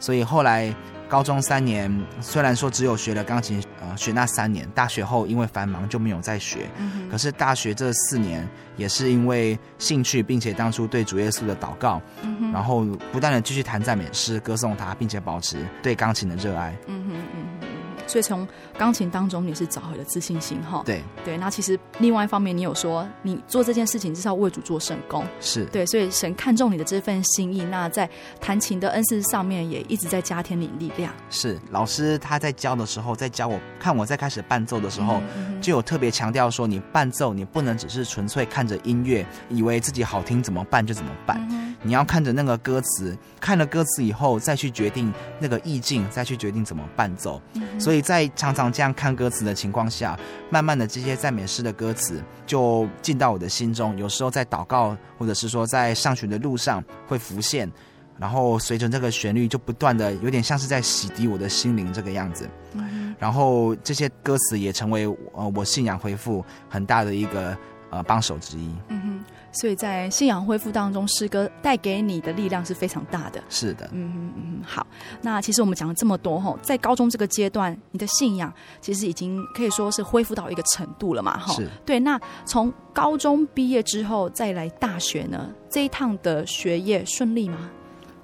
[0.00, 0.74] 所以后来。
[1.10, 4.66] 高中三年，虽然说只有学了钢琴，呃，学那三年。
[4.76, 6.70] 大学后因为繁忙就没有再学。
[6.78, 16.72] 嗯、可是大学这四年也是因为兴趣，并且当初对主耶稣的祷告，嗯、然后不断的继续弹赞美诗，歌颂他，并且保持对钢琴的热爱。
[16.86, 17.69] 嗯哼嗯。
[18.10, 18.46] 所以从
[18.76, 21.38] 钢琴当中你是找回了自信心哈，对对。
[21.38, 25.86] 那其实另外一方面，你有说你做这件事情就是要为主做圣功，是对。
[25.86, 31.14] 所以神看中你的这份心意，那在弹琴的恩赐上面也一直在加添你力量。
[31.30, 41.38] 是老师他在教的时候，在教我看我在开始伴奏的时候，嗯嗯、就有特别强调说，你伴奏你不能只是纯粹看着音乐，以为自己好听怎么办就怎么办。
[41.52, 47.40] 嗯你要看着那个歌词，看了歌词以后再去决定那个意境，再去决定怎么伴奏。
[47.54, 50.18] 嗯、所以在常常这样看歌词的情况下，
[50.50, 53.96] 慢慢的这些赞美诗的歌词就进到我的心中。
[53.98, 57.70] 有时候在祷告，或者是说在上学的路上会浮现，
[58.18, 62.48] 然后随着这个旋律就不断的有点像是在洗涤我的心灵这个样子。
[62.74, 67.56] 嗯、然后这些歌词也成为呃我信仰恢复很大的一个
[67.90, 68.70] 呃帮手之一。
[68.88, 69.24] 嗯哼。
[69.52, 73.42] 所以在信仰恢复当中，诗歌带给你的力量是非常大的。
[73.48, 74.62] 是的，嗯嗯嗯。
[74.64, 74.86] 好，
[75.22, 81.36] 那其实我们讲了这么多吼，在高中这个阶段，你的信仰其实已经可以说是恢复到一个程度了嘛？
[81.36, 81.68] 哈，是。
[81.84, 87.68] 对，那从高中毕业之后再来大学呢，这一趟的学业顺利吗？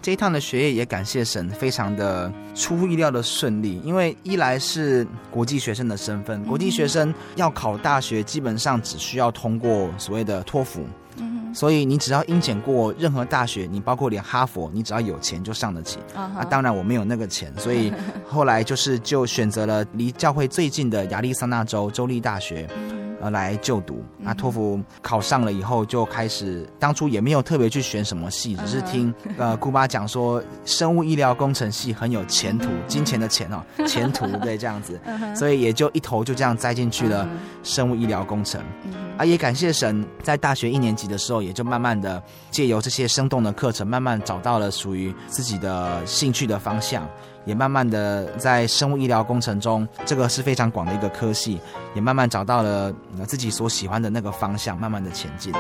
[0.07, 3.81] 这一趟的学业也感谢神，非常的出乎意料的顺利。
[3.83, 10.87] 因为一来是国际学生的身份，国际学生要考大学，基本上只需要通过所谓的托福。
[11.53, 15.99] 所以你只要英检过任何大学，你包括连哈佛，你只要有钱就上得起。
[16.15, 16.39] Uh huh.
[16.39, 17.93] 啊，当然我没有那个钱，所以
[18.29, 22.69] 后来就是就选择了离教会最近的亚利桑那州州立大学。
[23.21, 24.05] 呃，来就读。
[24.19, 35.01] 那托福考上了以后，就开始当初也没有特别去选什么系，只是听呃姑妈讲说，生物医疗工程系很有前途，金钱的钱哦， 前途对这样子，
[35.35, 37.29] 所以也就一头就这样栽进去了
[37.63, 38.61] 生物医疗工程。
[39.17, 47.09] 啊，也感谢神，在大学一年级的时候，也就慢慢的借由这些生动的课程，慢慢找到了属于自己的兴趣的方向。
[47.47, 51.59] 也慢慢的在生物医疗工程中，这个是非常广的一个科系，
[51.95, 52.93] 也慢慢找到了
[53.27, 55.55] 自己所喜欢的那个方向，慢慢的前进。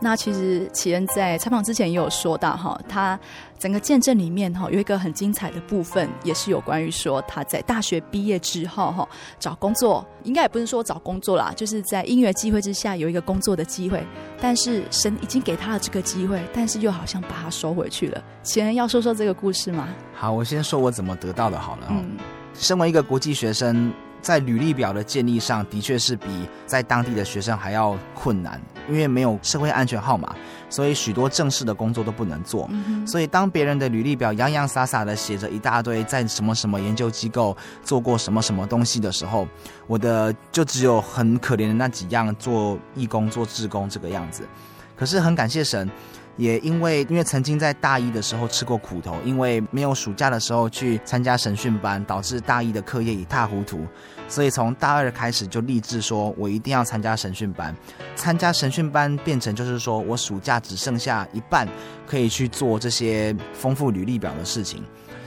[0.00, 3.18] 那其实启恩在采访之前也有说到哈，他
[3.58, 9.08] 整个见证里面哈有一个很精彩的部分，也是有关于说他在大学毕业之后哈
[9.40, 14.06] 找工作，应该也不是说找工作啦，就是在音乐机会之下有一个工作的机会，
[14.40, 18.22] 但是神已经给他了这个机会，但是又好像把他收回去了。
[18.42, 19.88] 启恩要说说这个故事吗？
[20.14, 21.88] 好，我先说我怎么得到的好了。
[21.90, 22.16] 嗯，
[22.54, 23.92] 身为一个国际学生。
[24.20, 26.26] 在履历表的建立上的确是比
[26.66, 30.34] 在当地的学生还要困难，因为没有社会安全号码，
[30.68, 32.68] 所以许多正式的工作都不能做。
[33.06, 39.46] 所以当别人的履历表洋洋洒洒的写着一大堆在什么什么研究机构做过什么什么东西的时候，
[39.86, 44.46] 我的就只有很可怜的那几样，做义工、做志工这个样子。
[44.96, 45.88] 可是很感谢神。
[46.38, 53.84] 也因为因为曾经在大一的时候吃过苦头，因为没有暑假的时候去参加神训班，导致大一的课业一塌糊涂，
[54.28, 57.76] 所以从大二开始就立志说，我一定要参加神训班。
[58.14, 61.68] 参加神训班变成就是说我暑假只剩下一半
[62.06, 64.82] 可以去做这些丰富履历表的事情。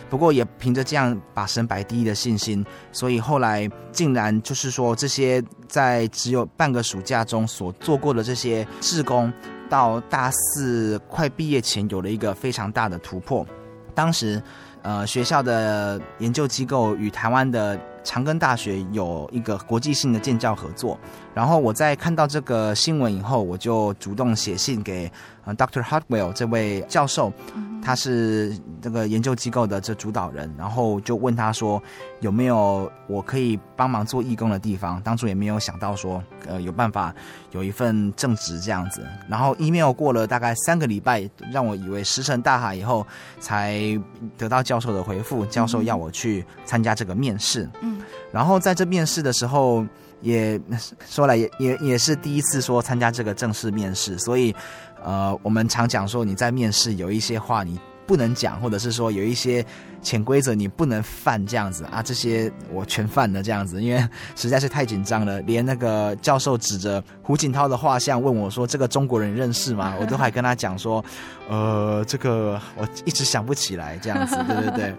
[0.09, 9.31] 不过也凭着这样把神摆第一的信心，所以后来竟然就是说这些在只有半个暑假中所做过的这些志工。
[9.71, 13.47] 到大四快毕业前，有了一个非常大的突破。
[13.95, 14.41] 当时，
[14.81, 20.99] 呃，学校的研究机构与台湾的长庚大学有一个国际性的建教合作。
[21.33, 25.11] 然后我在看到这个新闻以后，我就主动写信给
[25.45, 25.81] 呃 Dr.
[25.81, 27.31] Hartwell 这位教授。
[27.83, 31.81] 他是这个研究机构的这主导人，然后就问他说
[32.19, 35.01] 有没有我可以帮忙做义工的地方。
[35.01, 37.11] 当初也没有想到说，呃，有办法
[37.53, 39.03] 有一份正职这样子。
[39.27, 43.03] 然后 email 过了大概三个礼拜，让我以为石沉大海以后，
[43.39, 43.99] 才
[44.37, 45.43] 得到教授的回复。
[45.47, 47.67] 教授要我去参加这个面试。
[47.81, 47.99] 嗯，
[48.31, 49.83] 然后在这面试的时候，
[50.21, 50.59] 也
[51.07, 54.55] 说来也也也是第一次说参加这个正式面试，所以。
[55.03, 57.79] 呃，我们常讲说，你在面试有一些话你
[58.11, 59.65] 不能讲，或者是说有一些
[60.01, 64.05] 潜规则你不能犯这样子啊，这些我全犯了这样子，因为
[64.35, 65.39] 实在是太紧张了。
[65.43, 71.01] 连那个教授指着胡锦涛的画像问我说：“这个中国人认识吗？” 我都还跟他讲说
[71.47, 74.95] ：“呃，这个我一直想不起来这样子，对对对，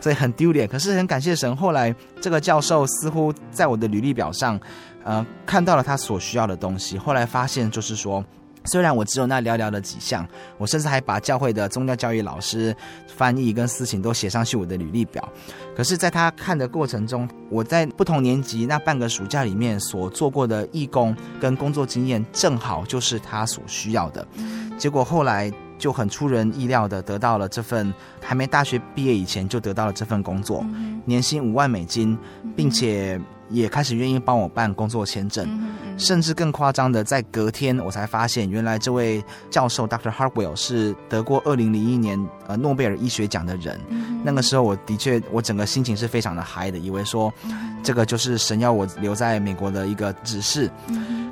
[0.00, 0.66] 所以很丢脸。
[0.66, 4.58] 可是很感谢神，后来这个教授似乎在我的履历表上，
[5.04, 6.98] 呃，看到了他所需要的东西。
[6.98, 8.24] 后来发现就是说。
[8.66, 10.26] 虽然我只有那寥寥的几项，
[10.58, 15.26] 我甚至还把教会的宗教教育老师、翻译跟司琴都写上去我的履历表。
[15.76, 24.26] 可是，在他看的过程中，我在不同年级那半个暑假里面所做过的义工跟工作经验，正好就是他所需要的。
[24.76, 30.64] 结果后来就很出人意料的得到了这份，还没大学毕业以前就得到了这份工作，
[31.04, 32.18] 年薪五万美金，
[32.56, 33.20] 并且。
[33.48, 35.48] 也开始愿意帮我办工作签证，
[35.96, 40.10] 甚至更夸张的，在隔天我才发现，原来这位教授 Dr.
[40.10, 43.80] Hartwell 是得过二零零一年呃诺贝尔医学奖的人。
[44.22, 47.32] 那个时候，我的确我整个心情是非常的嗨的，以为说
[47.82, 50.70] 这个就是神要我留在美国的一个指示。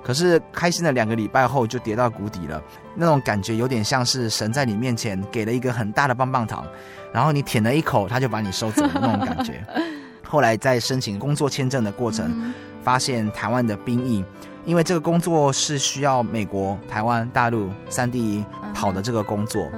[0.03, 2.63] 可是开心了两个礼拜后，就跌到谷底了。
[2.95, 6.65] 那种感觉有点像是神在你面前给了一个很大的棒棒糖，
[7.13, 9.65] 然后你舔了一口，他就把你收走的那种感觉。
[10.23, 12.53] 后来在申请工作签证的过程，
[12.83, 14.25] 发现台湾的兵役，
[14.65, 18.45] 因为这个工作是需要美国、台湾、大陆三地
[18.75, 19.71] 跑的这个工作，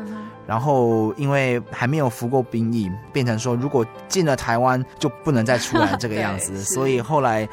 [0.47, 7.49] 然后因为还没有服过兵役，变成说如果进了台湾就不能再出来这个样子， 所以后来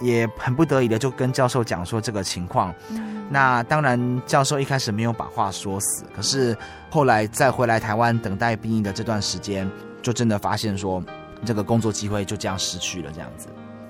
[0.00, 2.74] 也很不得已的就跟教授讲说这个情况。
[3.30, 6.56] 那当然教授一开始没有把话说死，可是
[6.90, 9.70] 后来再回来台湾等待兵役的这段时间，
[10.00, 11.02] 就真的发现说。
[11.44, 13.46] 这个工作机会就这样失去了，这样子。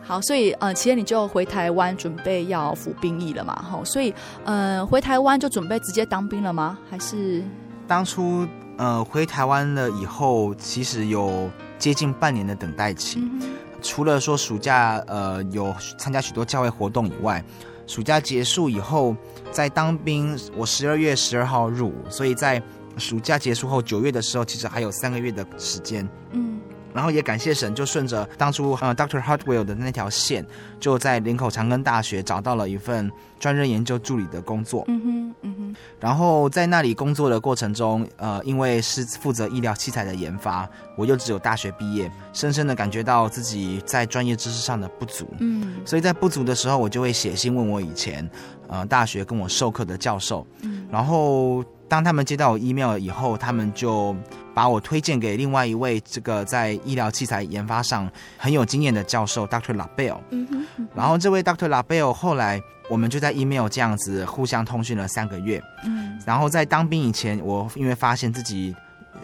[0.08, 3.54] 好，所以呃，其实你就回台湾准备要服兵役了嘛？
[3.56, 6.78] 哈，所以呃，回台湾就准备直接当兵了吗？
[6.88, 7.44] 还是
[7.86, 8.48] 当初
[8.78, 13.20] 呃回台湾了以后，其实有接近半年的等待期。
[13.20, 13.50] 嗯、
[13.82, 17.44] 除了说暑假呃有参加许多教会活动以外，
[17.86, 19.14] 暑假结束以后
[19.52, 20.34] 在当兵。
[20.56, 22.62] 我十二月十二号入伍，所以在
[22.96, 26.08] 暑假结束后九月的时候，其实还有三个月的时间。
[26.32, 26.47] 嗯。
[26.94, 29.22] 然后也感谢神，就顺着当初呃 Dr.
[29.22, 30.44] Hartwell 的那条线，
[30.80, 34.84] 就在林口长庚大学找到了一份专任研究助理的工作。
[34.88, 35.74] 嗯哼，嗯哼。
[35.74, 45.28] 哼然后在那里工作的过程中，呃，因为是负责医疗器材的研发，我又只有大学毕业，深深的感觉到自己在专业知识上的不足。
[45.38, 48.28] 嗯，所以在不足的时候，我就会写信问我以前，
[48.68, 50.46] 呃，大学跟我授课的教授。
[50.62, 54.14] 嗯，然后当他们接到我 email 以后，他们就
[54.54, 59.74] 把我推荐给另外一位这个在医疗器材研发上很有经验的教授，Dr.
[59.74, 60.20] LaBelle。
[60.30, 61.68] 嗯哼，然后这位 Dr.
[61.68, 62.60] LaBelle 后来。
[62.90, 68.74] 我们就在 email 这样子互相通讯了三个月，嗯，然后在当兵以前，我因为发现自己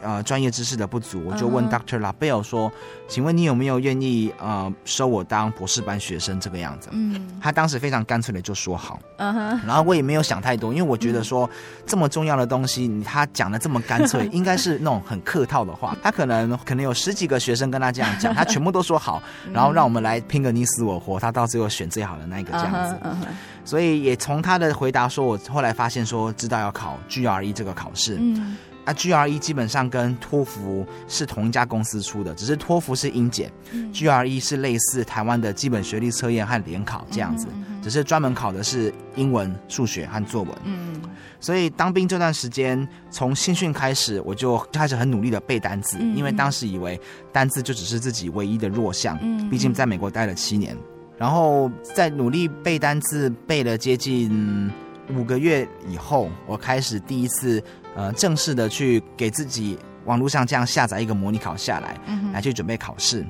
[0.05, 2.71] 呃专业知识的不足，我就问 Doctor LaBelle 说
[3.09, 11.49] ：“请问你有没有愿意呃收我当博士班学生？”这个样子，嗯，他当时非常干脆的就说好，嗯哼，然后我也没有想太多，因为我觉得说
[11.87, 15.97] 这么重要的东西，他讲的这么干脆， 应该是那种很客套的话。
[16.03, 22.97] 他可能可能有十几个学生跟他这样讲， 他全部都说好，然后让我们来拼个你死我活，他到最后选最好的那一个这样子。
[23.03, 23.27] 嗯哼。
[23.65, 28.19] 所以也从他的回答说，我后来发现说，知道要考 GRE 这个考试。
[28.21, 40.55] 嗯，啊，GRE 基本上跟托福是同一家公司出的，只是托福是英检，嗯，GRE 是类似台湾的基本学历测验和联考这样子，嗯嗯嗯、只是专门考的是英文、数学和作文。
[40.65, 41.01] 嗯，
[41.41, 47.01] 所以当兵这段时间，从新训开始，我就开始很努力的背单词，嗯、因为当时以为
[47.33, 49.19] 单字就只是自己唯一的弱项。
[49.23, 50.77] 嗯，毕竟在美国待了七年。
[51.17, 54.69] 然后在努力背单词，背了接近
[55.17, 57.63] 五个月以后，我开始第一次
[57.95, 61.99] 呃正式的去给自己网络上这样下载一个模拟考下来，
[62.33, 63.25] 来去准备考试。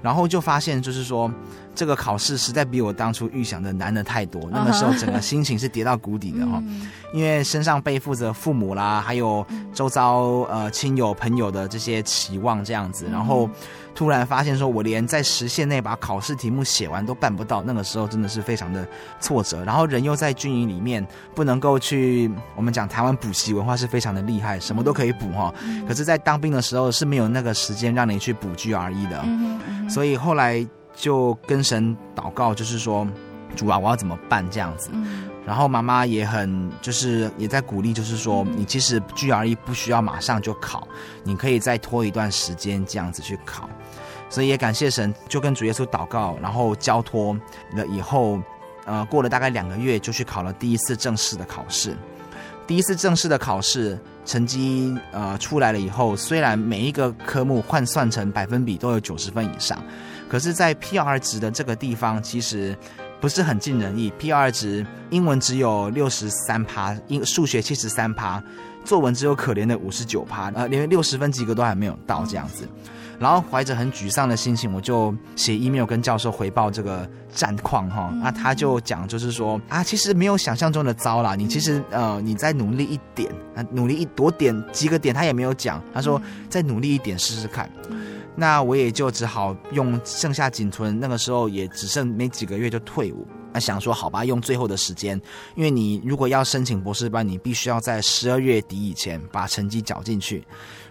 [0.00, 1.28] 然后就发现就是说
[1.74, 4.48] 这个考试实在比我当初预想的难的太多。
[4.50, 6.62] 那个时候整个心情是跌到谷底的哈，
[7.12, 9.44] 因为身上背负着父母啦，还有
[9.74, 13.48] 周遭呃亲友朋友的这些期望这样子，然后。
[13.98, 18.86] 突然发现，说我连在时限内把考试题目写完都办不到，那个时候真的是非常的
[19.18, 19.64] 挫折。
[19.64, 25.52] 然后人又在军营里面，不能够去我们讲台湾补习文化是非常的厉害，什么都可以补哈。
[25.84, 29.24] 可是，在当兵的时候是没有那个时间让你去补 GRE 的，
[29.90, 33.04] 所以后来就跟神祷告，就是说
[33.56, 34.92] 主啊，我要怎么办这样子。
[35.44, 40.86] 然后妈妈也很就是也在鼓励，就是说你其实 GRE 不需要马上就考，
[41.24, 43.68] 你可以再拖一段时间这样子去考。
[44.28, 47.36] 所以也感谢神，就跟主耶稣祷告，然后交托
[47.74, 48.40] 了以后，
[48.84, 51.96] 呃，过了大概两个月，就去考了第一次正式的考试。
[52.66, 59.82] 第一次正式的考试成绩呃出来了以后，虽然每一个科目换算成百分比都有九十分以上，
[60.28, 62.76] 可是，在 PR 值的这个地方，其实。
[63.20, 68.40] 不是很尽人意，PR 值英文只有六十三趴，英数学七十三趴，
[68.84, 72.68] 作文只有可怜的五十九趴，呃，连六十分及格都还没有到这样子。
[73.18, 78.12] 然后怀着很沮丧的心情，我就写 email 跟教授回报这个战况哈。
[78.22, 87.70] 那他就讲就是说啊，其实没有想象中的糟啦，你其实呃你再努力一点，啊努力一多点几个点他也没有讲，他说再努力一点试试看。
[88.36, 95.20] 那我也就只好用剩下仅存那个时候也只剩没几个月就退伍，那想说好吧，用最后的时间，
[95.56, 100.46] 因为你如果要申请博士班，你必须要在十二月底以前把成绩缴进去，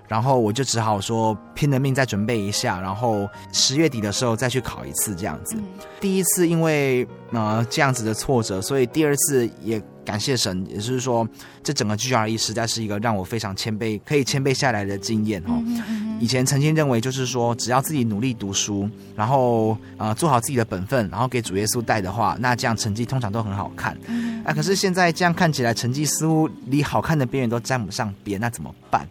[0.07, 5.57] 然后我就只好说拼了命再准备一下，然后十月底的时候再去考一次这样子。
[5.99, 9.81] 第一次因为呃这样子的挫折，所以第二次也。
[10.07, 11.27] 感谢神，也就是说，
[11.61, 15.61] 这整个 GRE 实在是一个让我非常谦卑、可以谦卑下来的经验哦。
[16.21, 23.95] 以前曾经认为，就是说，只要自己努力读书，然后呃做好自己的本分，然后给主耶稣带的话，那这样成绩通常都很好看。
[24.45, 29.05] 啊，可是现在这样看起来，成绩似乎离好看的边缘都沾不上边，那怎么办？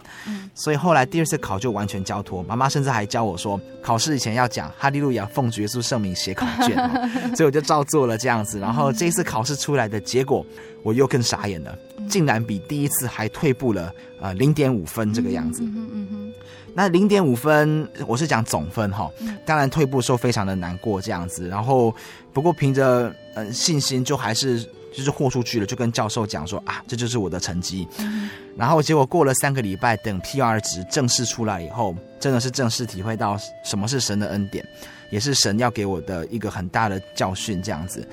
[0.55, 7.09] 所以后来第二次考就完全交托，妈妈甚至还教我说，考试以前要讲哈利路亚，奉主耶稣圣名写考卷哦。
[7.37, 8.59] 所以我就照做了这样子。
[8.59, 10.45] 然后这一次考试出来的结果。
[10.87, 11.77] 我又更傻眼了，
[12.09, 15.61] 竟然比第一次还退步了，呃，零点五分这个样子。
[15.65, 16.33] 嗯嗯嗯、
[16.75, 19.11] 那零点五分，我是讲总分哈，
[19.45, 21.49] 当然退步的时候非常的难过这样子。
[21.49, 21.93] 然后
[22.33, 24.63] 不过凭着呃信心，就还是
[24.95, 27.89] 就是豁出去了，就跟教授讲说啊，这就是我的成绩。
[27.99, 34.65] 嗯、然后结果过了三个礼拜，等 PR 值正式出来以后，真的是正式体会到什么是神的恩典。
[35.11, 38.07] 也是神要给我的一个很大的教训，这样子。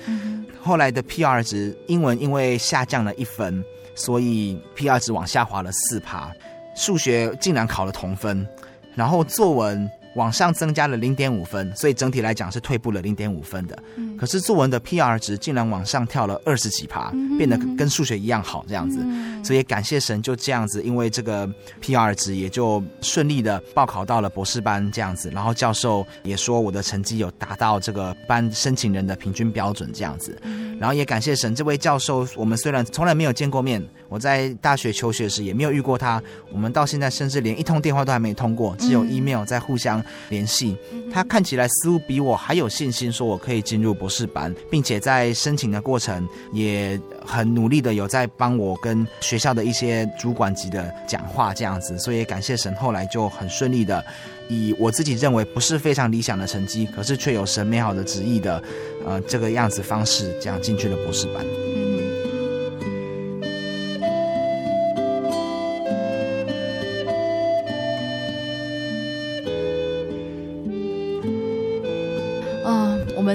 [0.60, 3.62] 后来的 PR 值，英文因为下降了一分，
[3.94, 6.30] 所以 PR 值往下滑了四趴。
[6.76, 8.46] 数学竟然考了同分，
[8.94, 9.90] 然后作文。
[10.14, 13.76] 往上增加了零点五分，所以整体来讲是退步了零点五分的。
[13.96, 19.00] 嗯、可是作文的 PR 值竟然往上跳了二十几趴，变得跟数学一样好这样子。
[19.02, 21.46] 嗯、所以感谢神，就这样子，因为这个
[21.80, 25.30] PR 值也就顺利的报考到了博士班这样子。
[25.30, 30.36] 然后教授也说我的成绩有达到这个班申请人的平均标准这样子。
[30.42, 36.20] 嗯然后也感谢神，这位教授我们虽然从来没有见过面，我在大学求学时也没有遇过他，
[36.52, 40.76] 我们到现在甚至连一通电话都还没通过，只有 email 在互相联系。
[41.12, 54.04] 他看起来似乎比我还有信心，说我可以进入博士班，并且在申请的过程也很努力的有在帮我跟学校的一些主管级的讲话这样子，所以感谢神，后来就很顺利的。
[54.48, 58.62] 以我自己认为不是非常理想的成绩，可是却有神美好的旨意的，
[59.06, 61.42] 呃，这个样子方式，这样进去了博士班。
[61.74, 62.03] 嗯，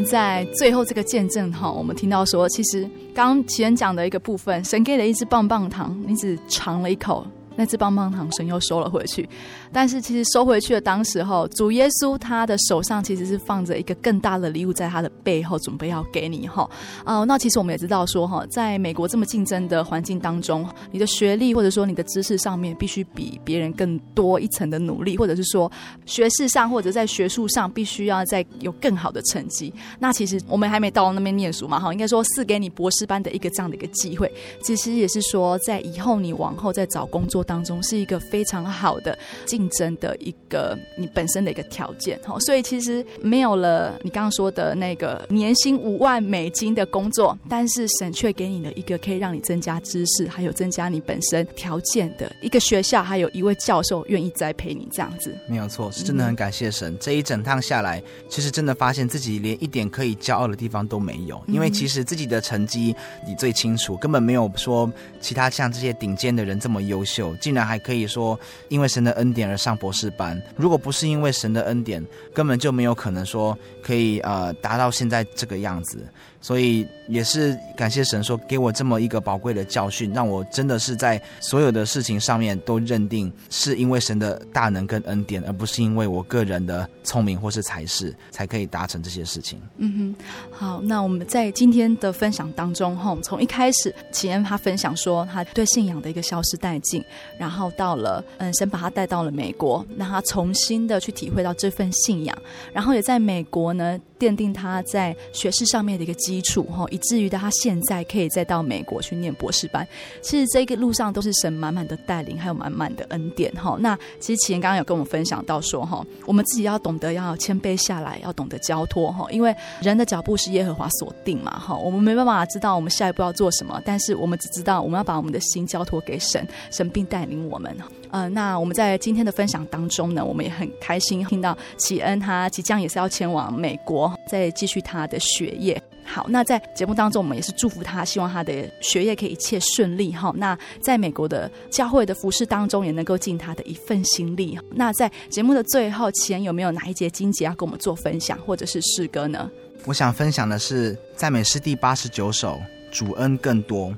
[0.05, 2.83] 在最后这个见证哈，我们听到说，其实
[3.13, 7.25] 刚刚启恩讲的一个部分，神给了一只棒棒糖，你只尝了一口。
[7.60, 9.28] 那只棒棒糖，神又收了回去。
[9.70, 16.70] 但是其实收回去的当时候，主耶稣他的手上其实是放着一个更大的礼物，在他的背后准备要给你哈。
[17.05, 25.70] 哦，那其实我们也知道说哈，在美国这么竞争的环境当中，你的学历或者说你的知识上面必须比别人更多一层的努力，或者是说
[26.05, 29.74] 学识上或者在学术上必须要再有更好的成绩。
[29.99, 34.32] 那其实我们还没到那边念书嘛哈，应该说赐给你博士班的一个这样的一个机会，
[34.64, 55.35] 其实也是说在以后你往后再找工作当中是一个非常好的竞争的一个你本身的一个条件哈，所以其实没有了你刚刚说的那个年薪五万美金的工作，但是神却给你了一个可以让你增加知识，还有增加你本身条件的一个学校，还有一位教授愿意栽培你这样子。
[55.47, 56.93] 没有错，是真的很感谢神。
[56.93, 62.95] 嗯、这一整趟下来，其实真的发现自己连一点可以骄傲的地方都没有，因为其实自己的成绩
[63.25, 67.79] 你最清楚，根本没有说其他像这些顶尖的人这么优秀，竟然还。
[67.79, 68.37] 可以说，
[68.67, 70.39] 因为神的恩典而上博士班。
[70.57, 76.05] 如果不是因为神的恩典，根本就没有可能说可以呃达到现在这个样子。
[76.41, 89.59] 所以也是感谢神说给我这么一个宝贵的教训，让我真的是在所有的事情上面都认定是因为神的大能跟恩典，而不是因为我个人的聪明或是才识才可以达成这些事情。
[89.77, 97.03] 嗯哼，好，那我们在今天的分享当中，哈，从一开始启恩他分享说他对信仰的一个消失殆尽，
[97.37, 102.37] 然后到了嗯神把他带到了美国，让他重新的去体会到这份信仰，
[102.71, 103.99] 然后也在美国呢。
[104.19, 109.88] 奠定他在学识上面的一个基础哈，以至于他现在可以再到美国去念博士班。
[110.21, 113.75] 其实这个路上都是神满满的带领，还有满满的恩典哈。
[113.80, 121.75] 那其实启恩刚刚有跟我们分享到说哈，我们自己要懂得要谦卑下来，要懂得交托哈，因为人的脚步是耶和华所定嘛哈。
[121.75, 127.75] 我们没办法知道我们下一步要做什么，但是我们只知道我们要把我们的心交托给神，神并带领我们。
[128.11, 135.82] 呃，那我们在今天的分享当中呢，我们也很开心听到启恩他即将也是要前往美国，再继续他的学业。
[136.12, 140.34] 好，那在节目当中，我们也是祝福他，希望他的学业可以一切顺利哈。
[140.36, 144.57] 那在美国的教会的服饰当中，也能够尽他的一份心力。
[144.72, 149.49] 那在节目的最后，启恩有没有哪一节经节要跟我们做分享，或者是诗歌呢？
[149.86, 152.60] 我想分享的是赞美诗第八十九首
[152.97, 153.89] 《主恩更多》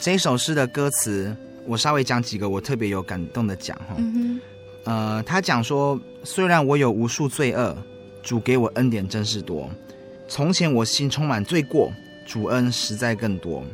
[0.00, 1.36] 这一首诗的歌词。
[1.66, 3.96] 我稍微讲几个我特别有感动的讲哈，
[4.84, 7.76] 呃，他讲说，虽然我有无数罪恶，
[8.22, 9.68] 主给我恩典真是多。
[10.30, 11.92] 从前我心充满罪过，
[12.24, 13.64] 主恩实在更多。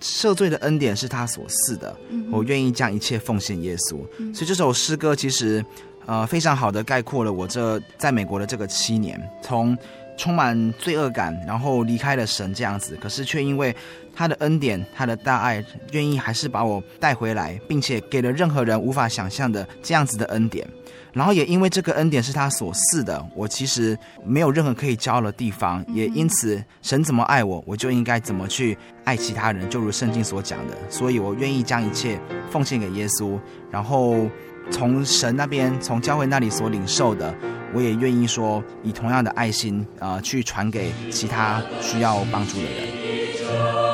[0.00, 1.94] 赦罪的恩典是他所赐的，
[2.30, 3.98] 我愿意将一切奉献耶稣。
[4.32, 5.64] 所以这首诗歌其实
[6.06, 9.76] 呃非常好的概括了我这在美国的这个七年，从
[10.16, 13.74] 充满罪恶感，然后离开了神这样子，可是却因为。
[14.16, 15.60] 他的恩典，他的大爱，
[15.90, 20.64] 愿意还是把我带回来，并且给了任何人无法想象的这样子的恩典。
[21.12, 25.84] 然后也因为这个恩典是他所赐的，我其实没有任何可以骄傲的地方。
[25.88, 30.76] 也因此，神怎么爱我，我就应该怎么去爱其他人，就如圣经所讲的。
[30.88, 32.16] 所以我愿意将一切
[32.52, 33.36] 奉献给耶稣，
[33.68, 34.30] 然后
[34.70, 37.34] 从神那边，从教会那里所领受的，
[37.74, 43.93] 我也愿意说以同样的爱心啊、去传给其他需要帮助的人。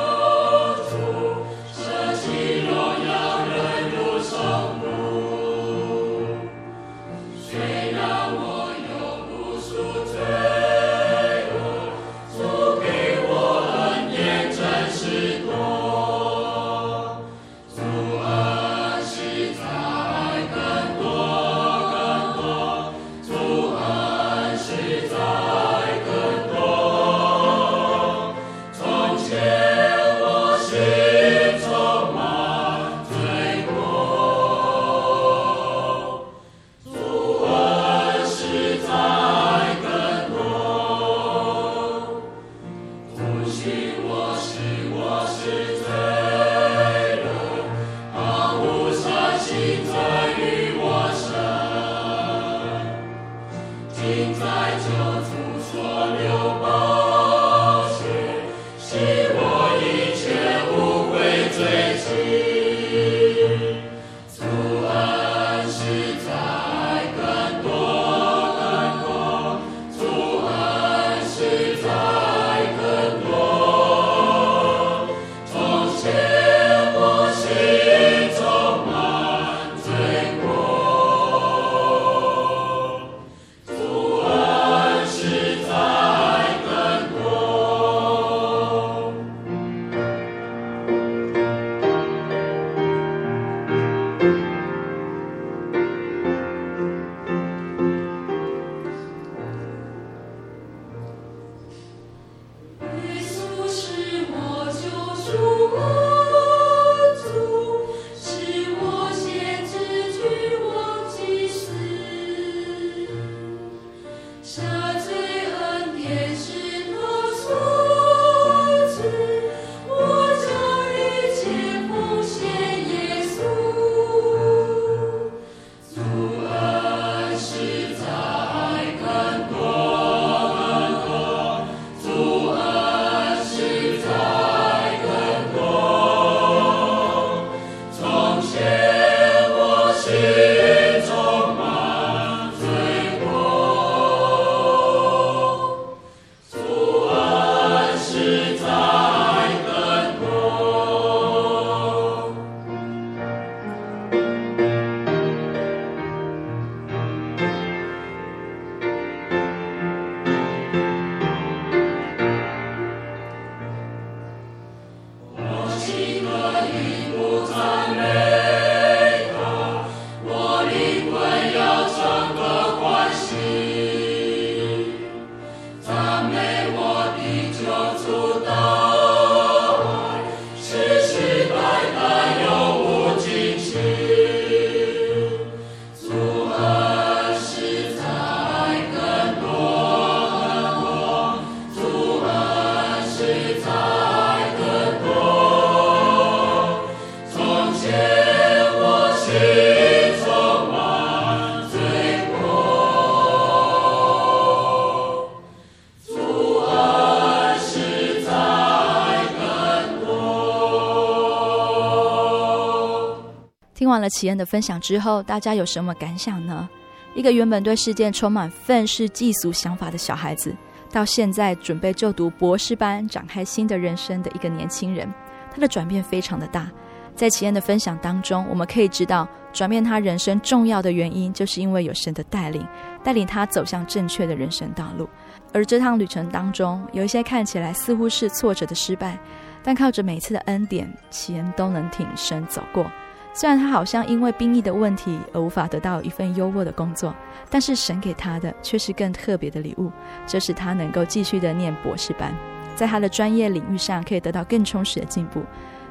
[214.11, 216.69] 听完了启恩的分享之后，大家有什么感想呢？
[217.15, 220.55] 一个原本对世界充满愤世嫉俗想法的小孩子，
[220.91, 225.11] 到现在准备就读博士班，展开新的人生的一个年轻人，
[225.53, 226.69] 他的转变非常的大。
[227.13, 232.65] 在启恩的分享当中，我们可以知道，转变他人生重要的原因，就是因为有神的带领，
[233.03, 235.07] 带领他走向正确的人生道路。
[235.53, 239.19] 而这趟旅程当中，有一些看起来似乎是挫折的失败，
[239.61, 242.89] 但靠着每次的恩典，启恩都能挺身走过。
[243.33, 247.15] 虽然他好像因为兵役的问题而无法得到一份优渥的工作，
[247.49, 249.89] 但是神给他的却是更特别的礼物，
[250.27, 252.33] 这是他能够继续的念博士班，
[252.75, 255.41] 在他的专业领域上可以得到更充实的进步。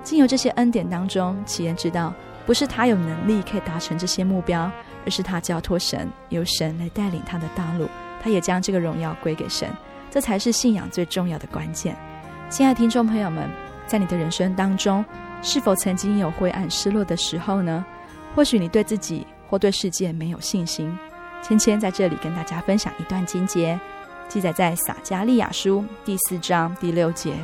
[0.03, 2.13] 经由这些恩典当中，启言知道
[2.45, 4.71] 不是他有能力可以达成这些目标，
[5.07, 7.89] 而是他交托神，由神来带领他的道路，
[8.23, 9.69] 他也将这个荣耀归给神，
[10.11, 11.97] 这才是信仰最重要的关键。
[12.51, 13.49] 亲爱的听众朋友们，
[13.87, 15.05] 在你的人生当中，
[15.43, 17.85] 是否曾经有灰暗失落的时候呢？
[18.35, 20.97] 或许你对自己或对世界没有信心。
[21.43, 23.79] 芊芊在这里跟大家分享一段经节，
[24.29, 27.35] 记载在撒迦利亚书第四章第六节：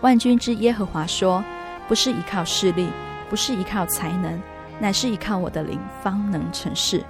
[0.00, 1.42] 万军之耶和华说，
[1.88, 2.88] 不是依靠势力，
[3.28, 4.40] 不是依靠才能，
[4.78, 7.04] 乃是依靠我的灵，方能成事。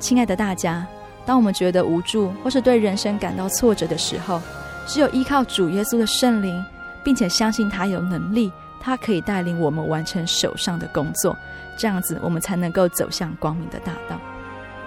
[0.00, 0.84] 亲爱的大家，
[1.24, 4.42] 当我们觉得无助或是对人生感到挫折的时候，
[4.86, 6.62] 只有依靠主耶稣的圣灵，
[7.04, 8.52] 并且相信他有能力。
[8.84, 11.38] 他可以带领我们完成手上的工作，
[11.78, 14.18] 这样子我们才能够走向光明的大道。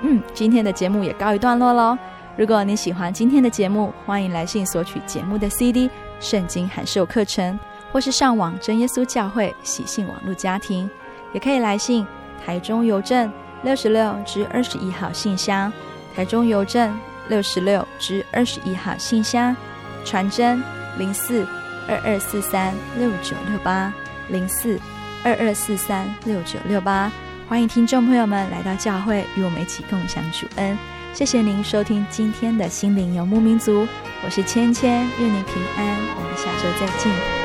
[0.02, 1.98] 嗯，今天的节目也告一段落喽。
[2.36, 5.90] 如果你喜欢今天的节目，欢迎来信索取节目的 CD、
[6.20, 7.58] 圣经函授课程，
[7.94, 10.90] 或是上网真耶稣教会喜信网络家庭，
[11.32, 12.06] 也可以来信
[12.46, 13.32] 台中邮政
[13.64, 15.72] 六十六至二十一号信箱，
[16.14, 16.94] 台中邮政
[17.30, 19.56] 六十六至二十一号信箱，
[20.04, 20.62] 传真
[20.98, 21.48] 零四。
[21.88, 23.94] 二二四三六九六八
[24.30, 24.80] 零四
[25.24, 27.12] 二二四三六九六八，
[27.48, 30.78] 欢迎听众朋友们来到教会，与我们一起共享主恩。
[31.14, 33.88] 谢谢您收听今天的心灵游牧民族，
[34.24, 35.86] 我是芊芊，愿您平安，
[36.18, 37.45] 我们下周再见。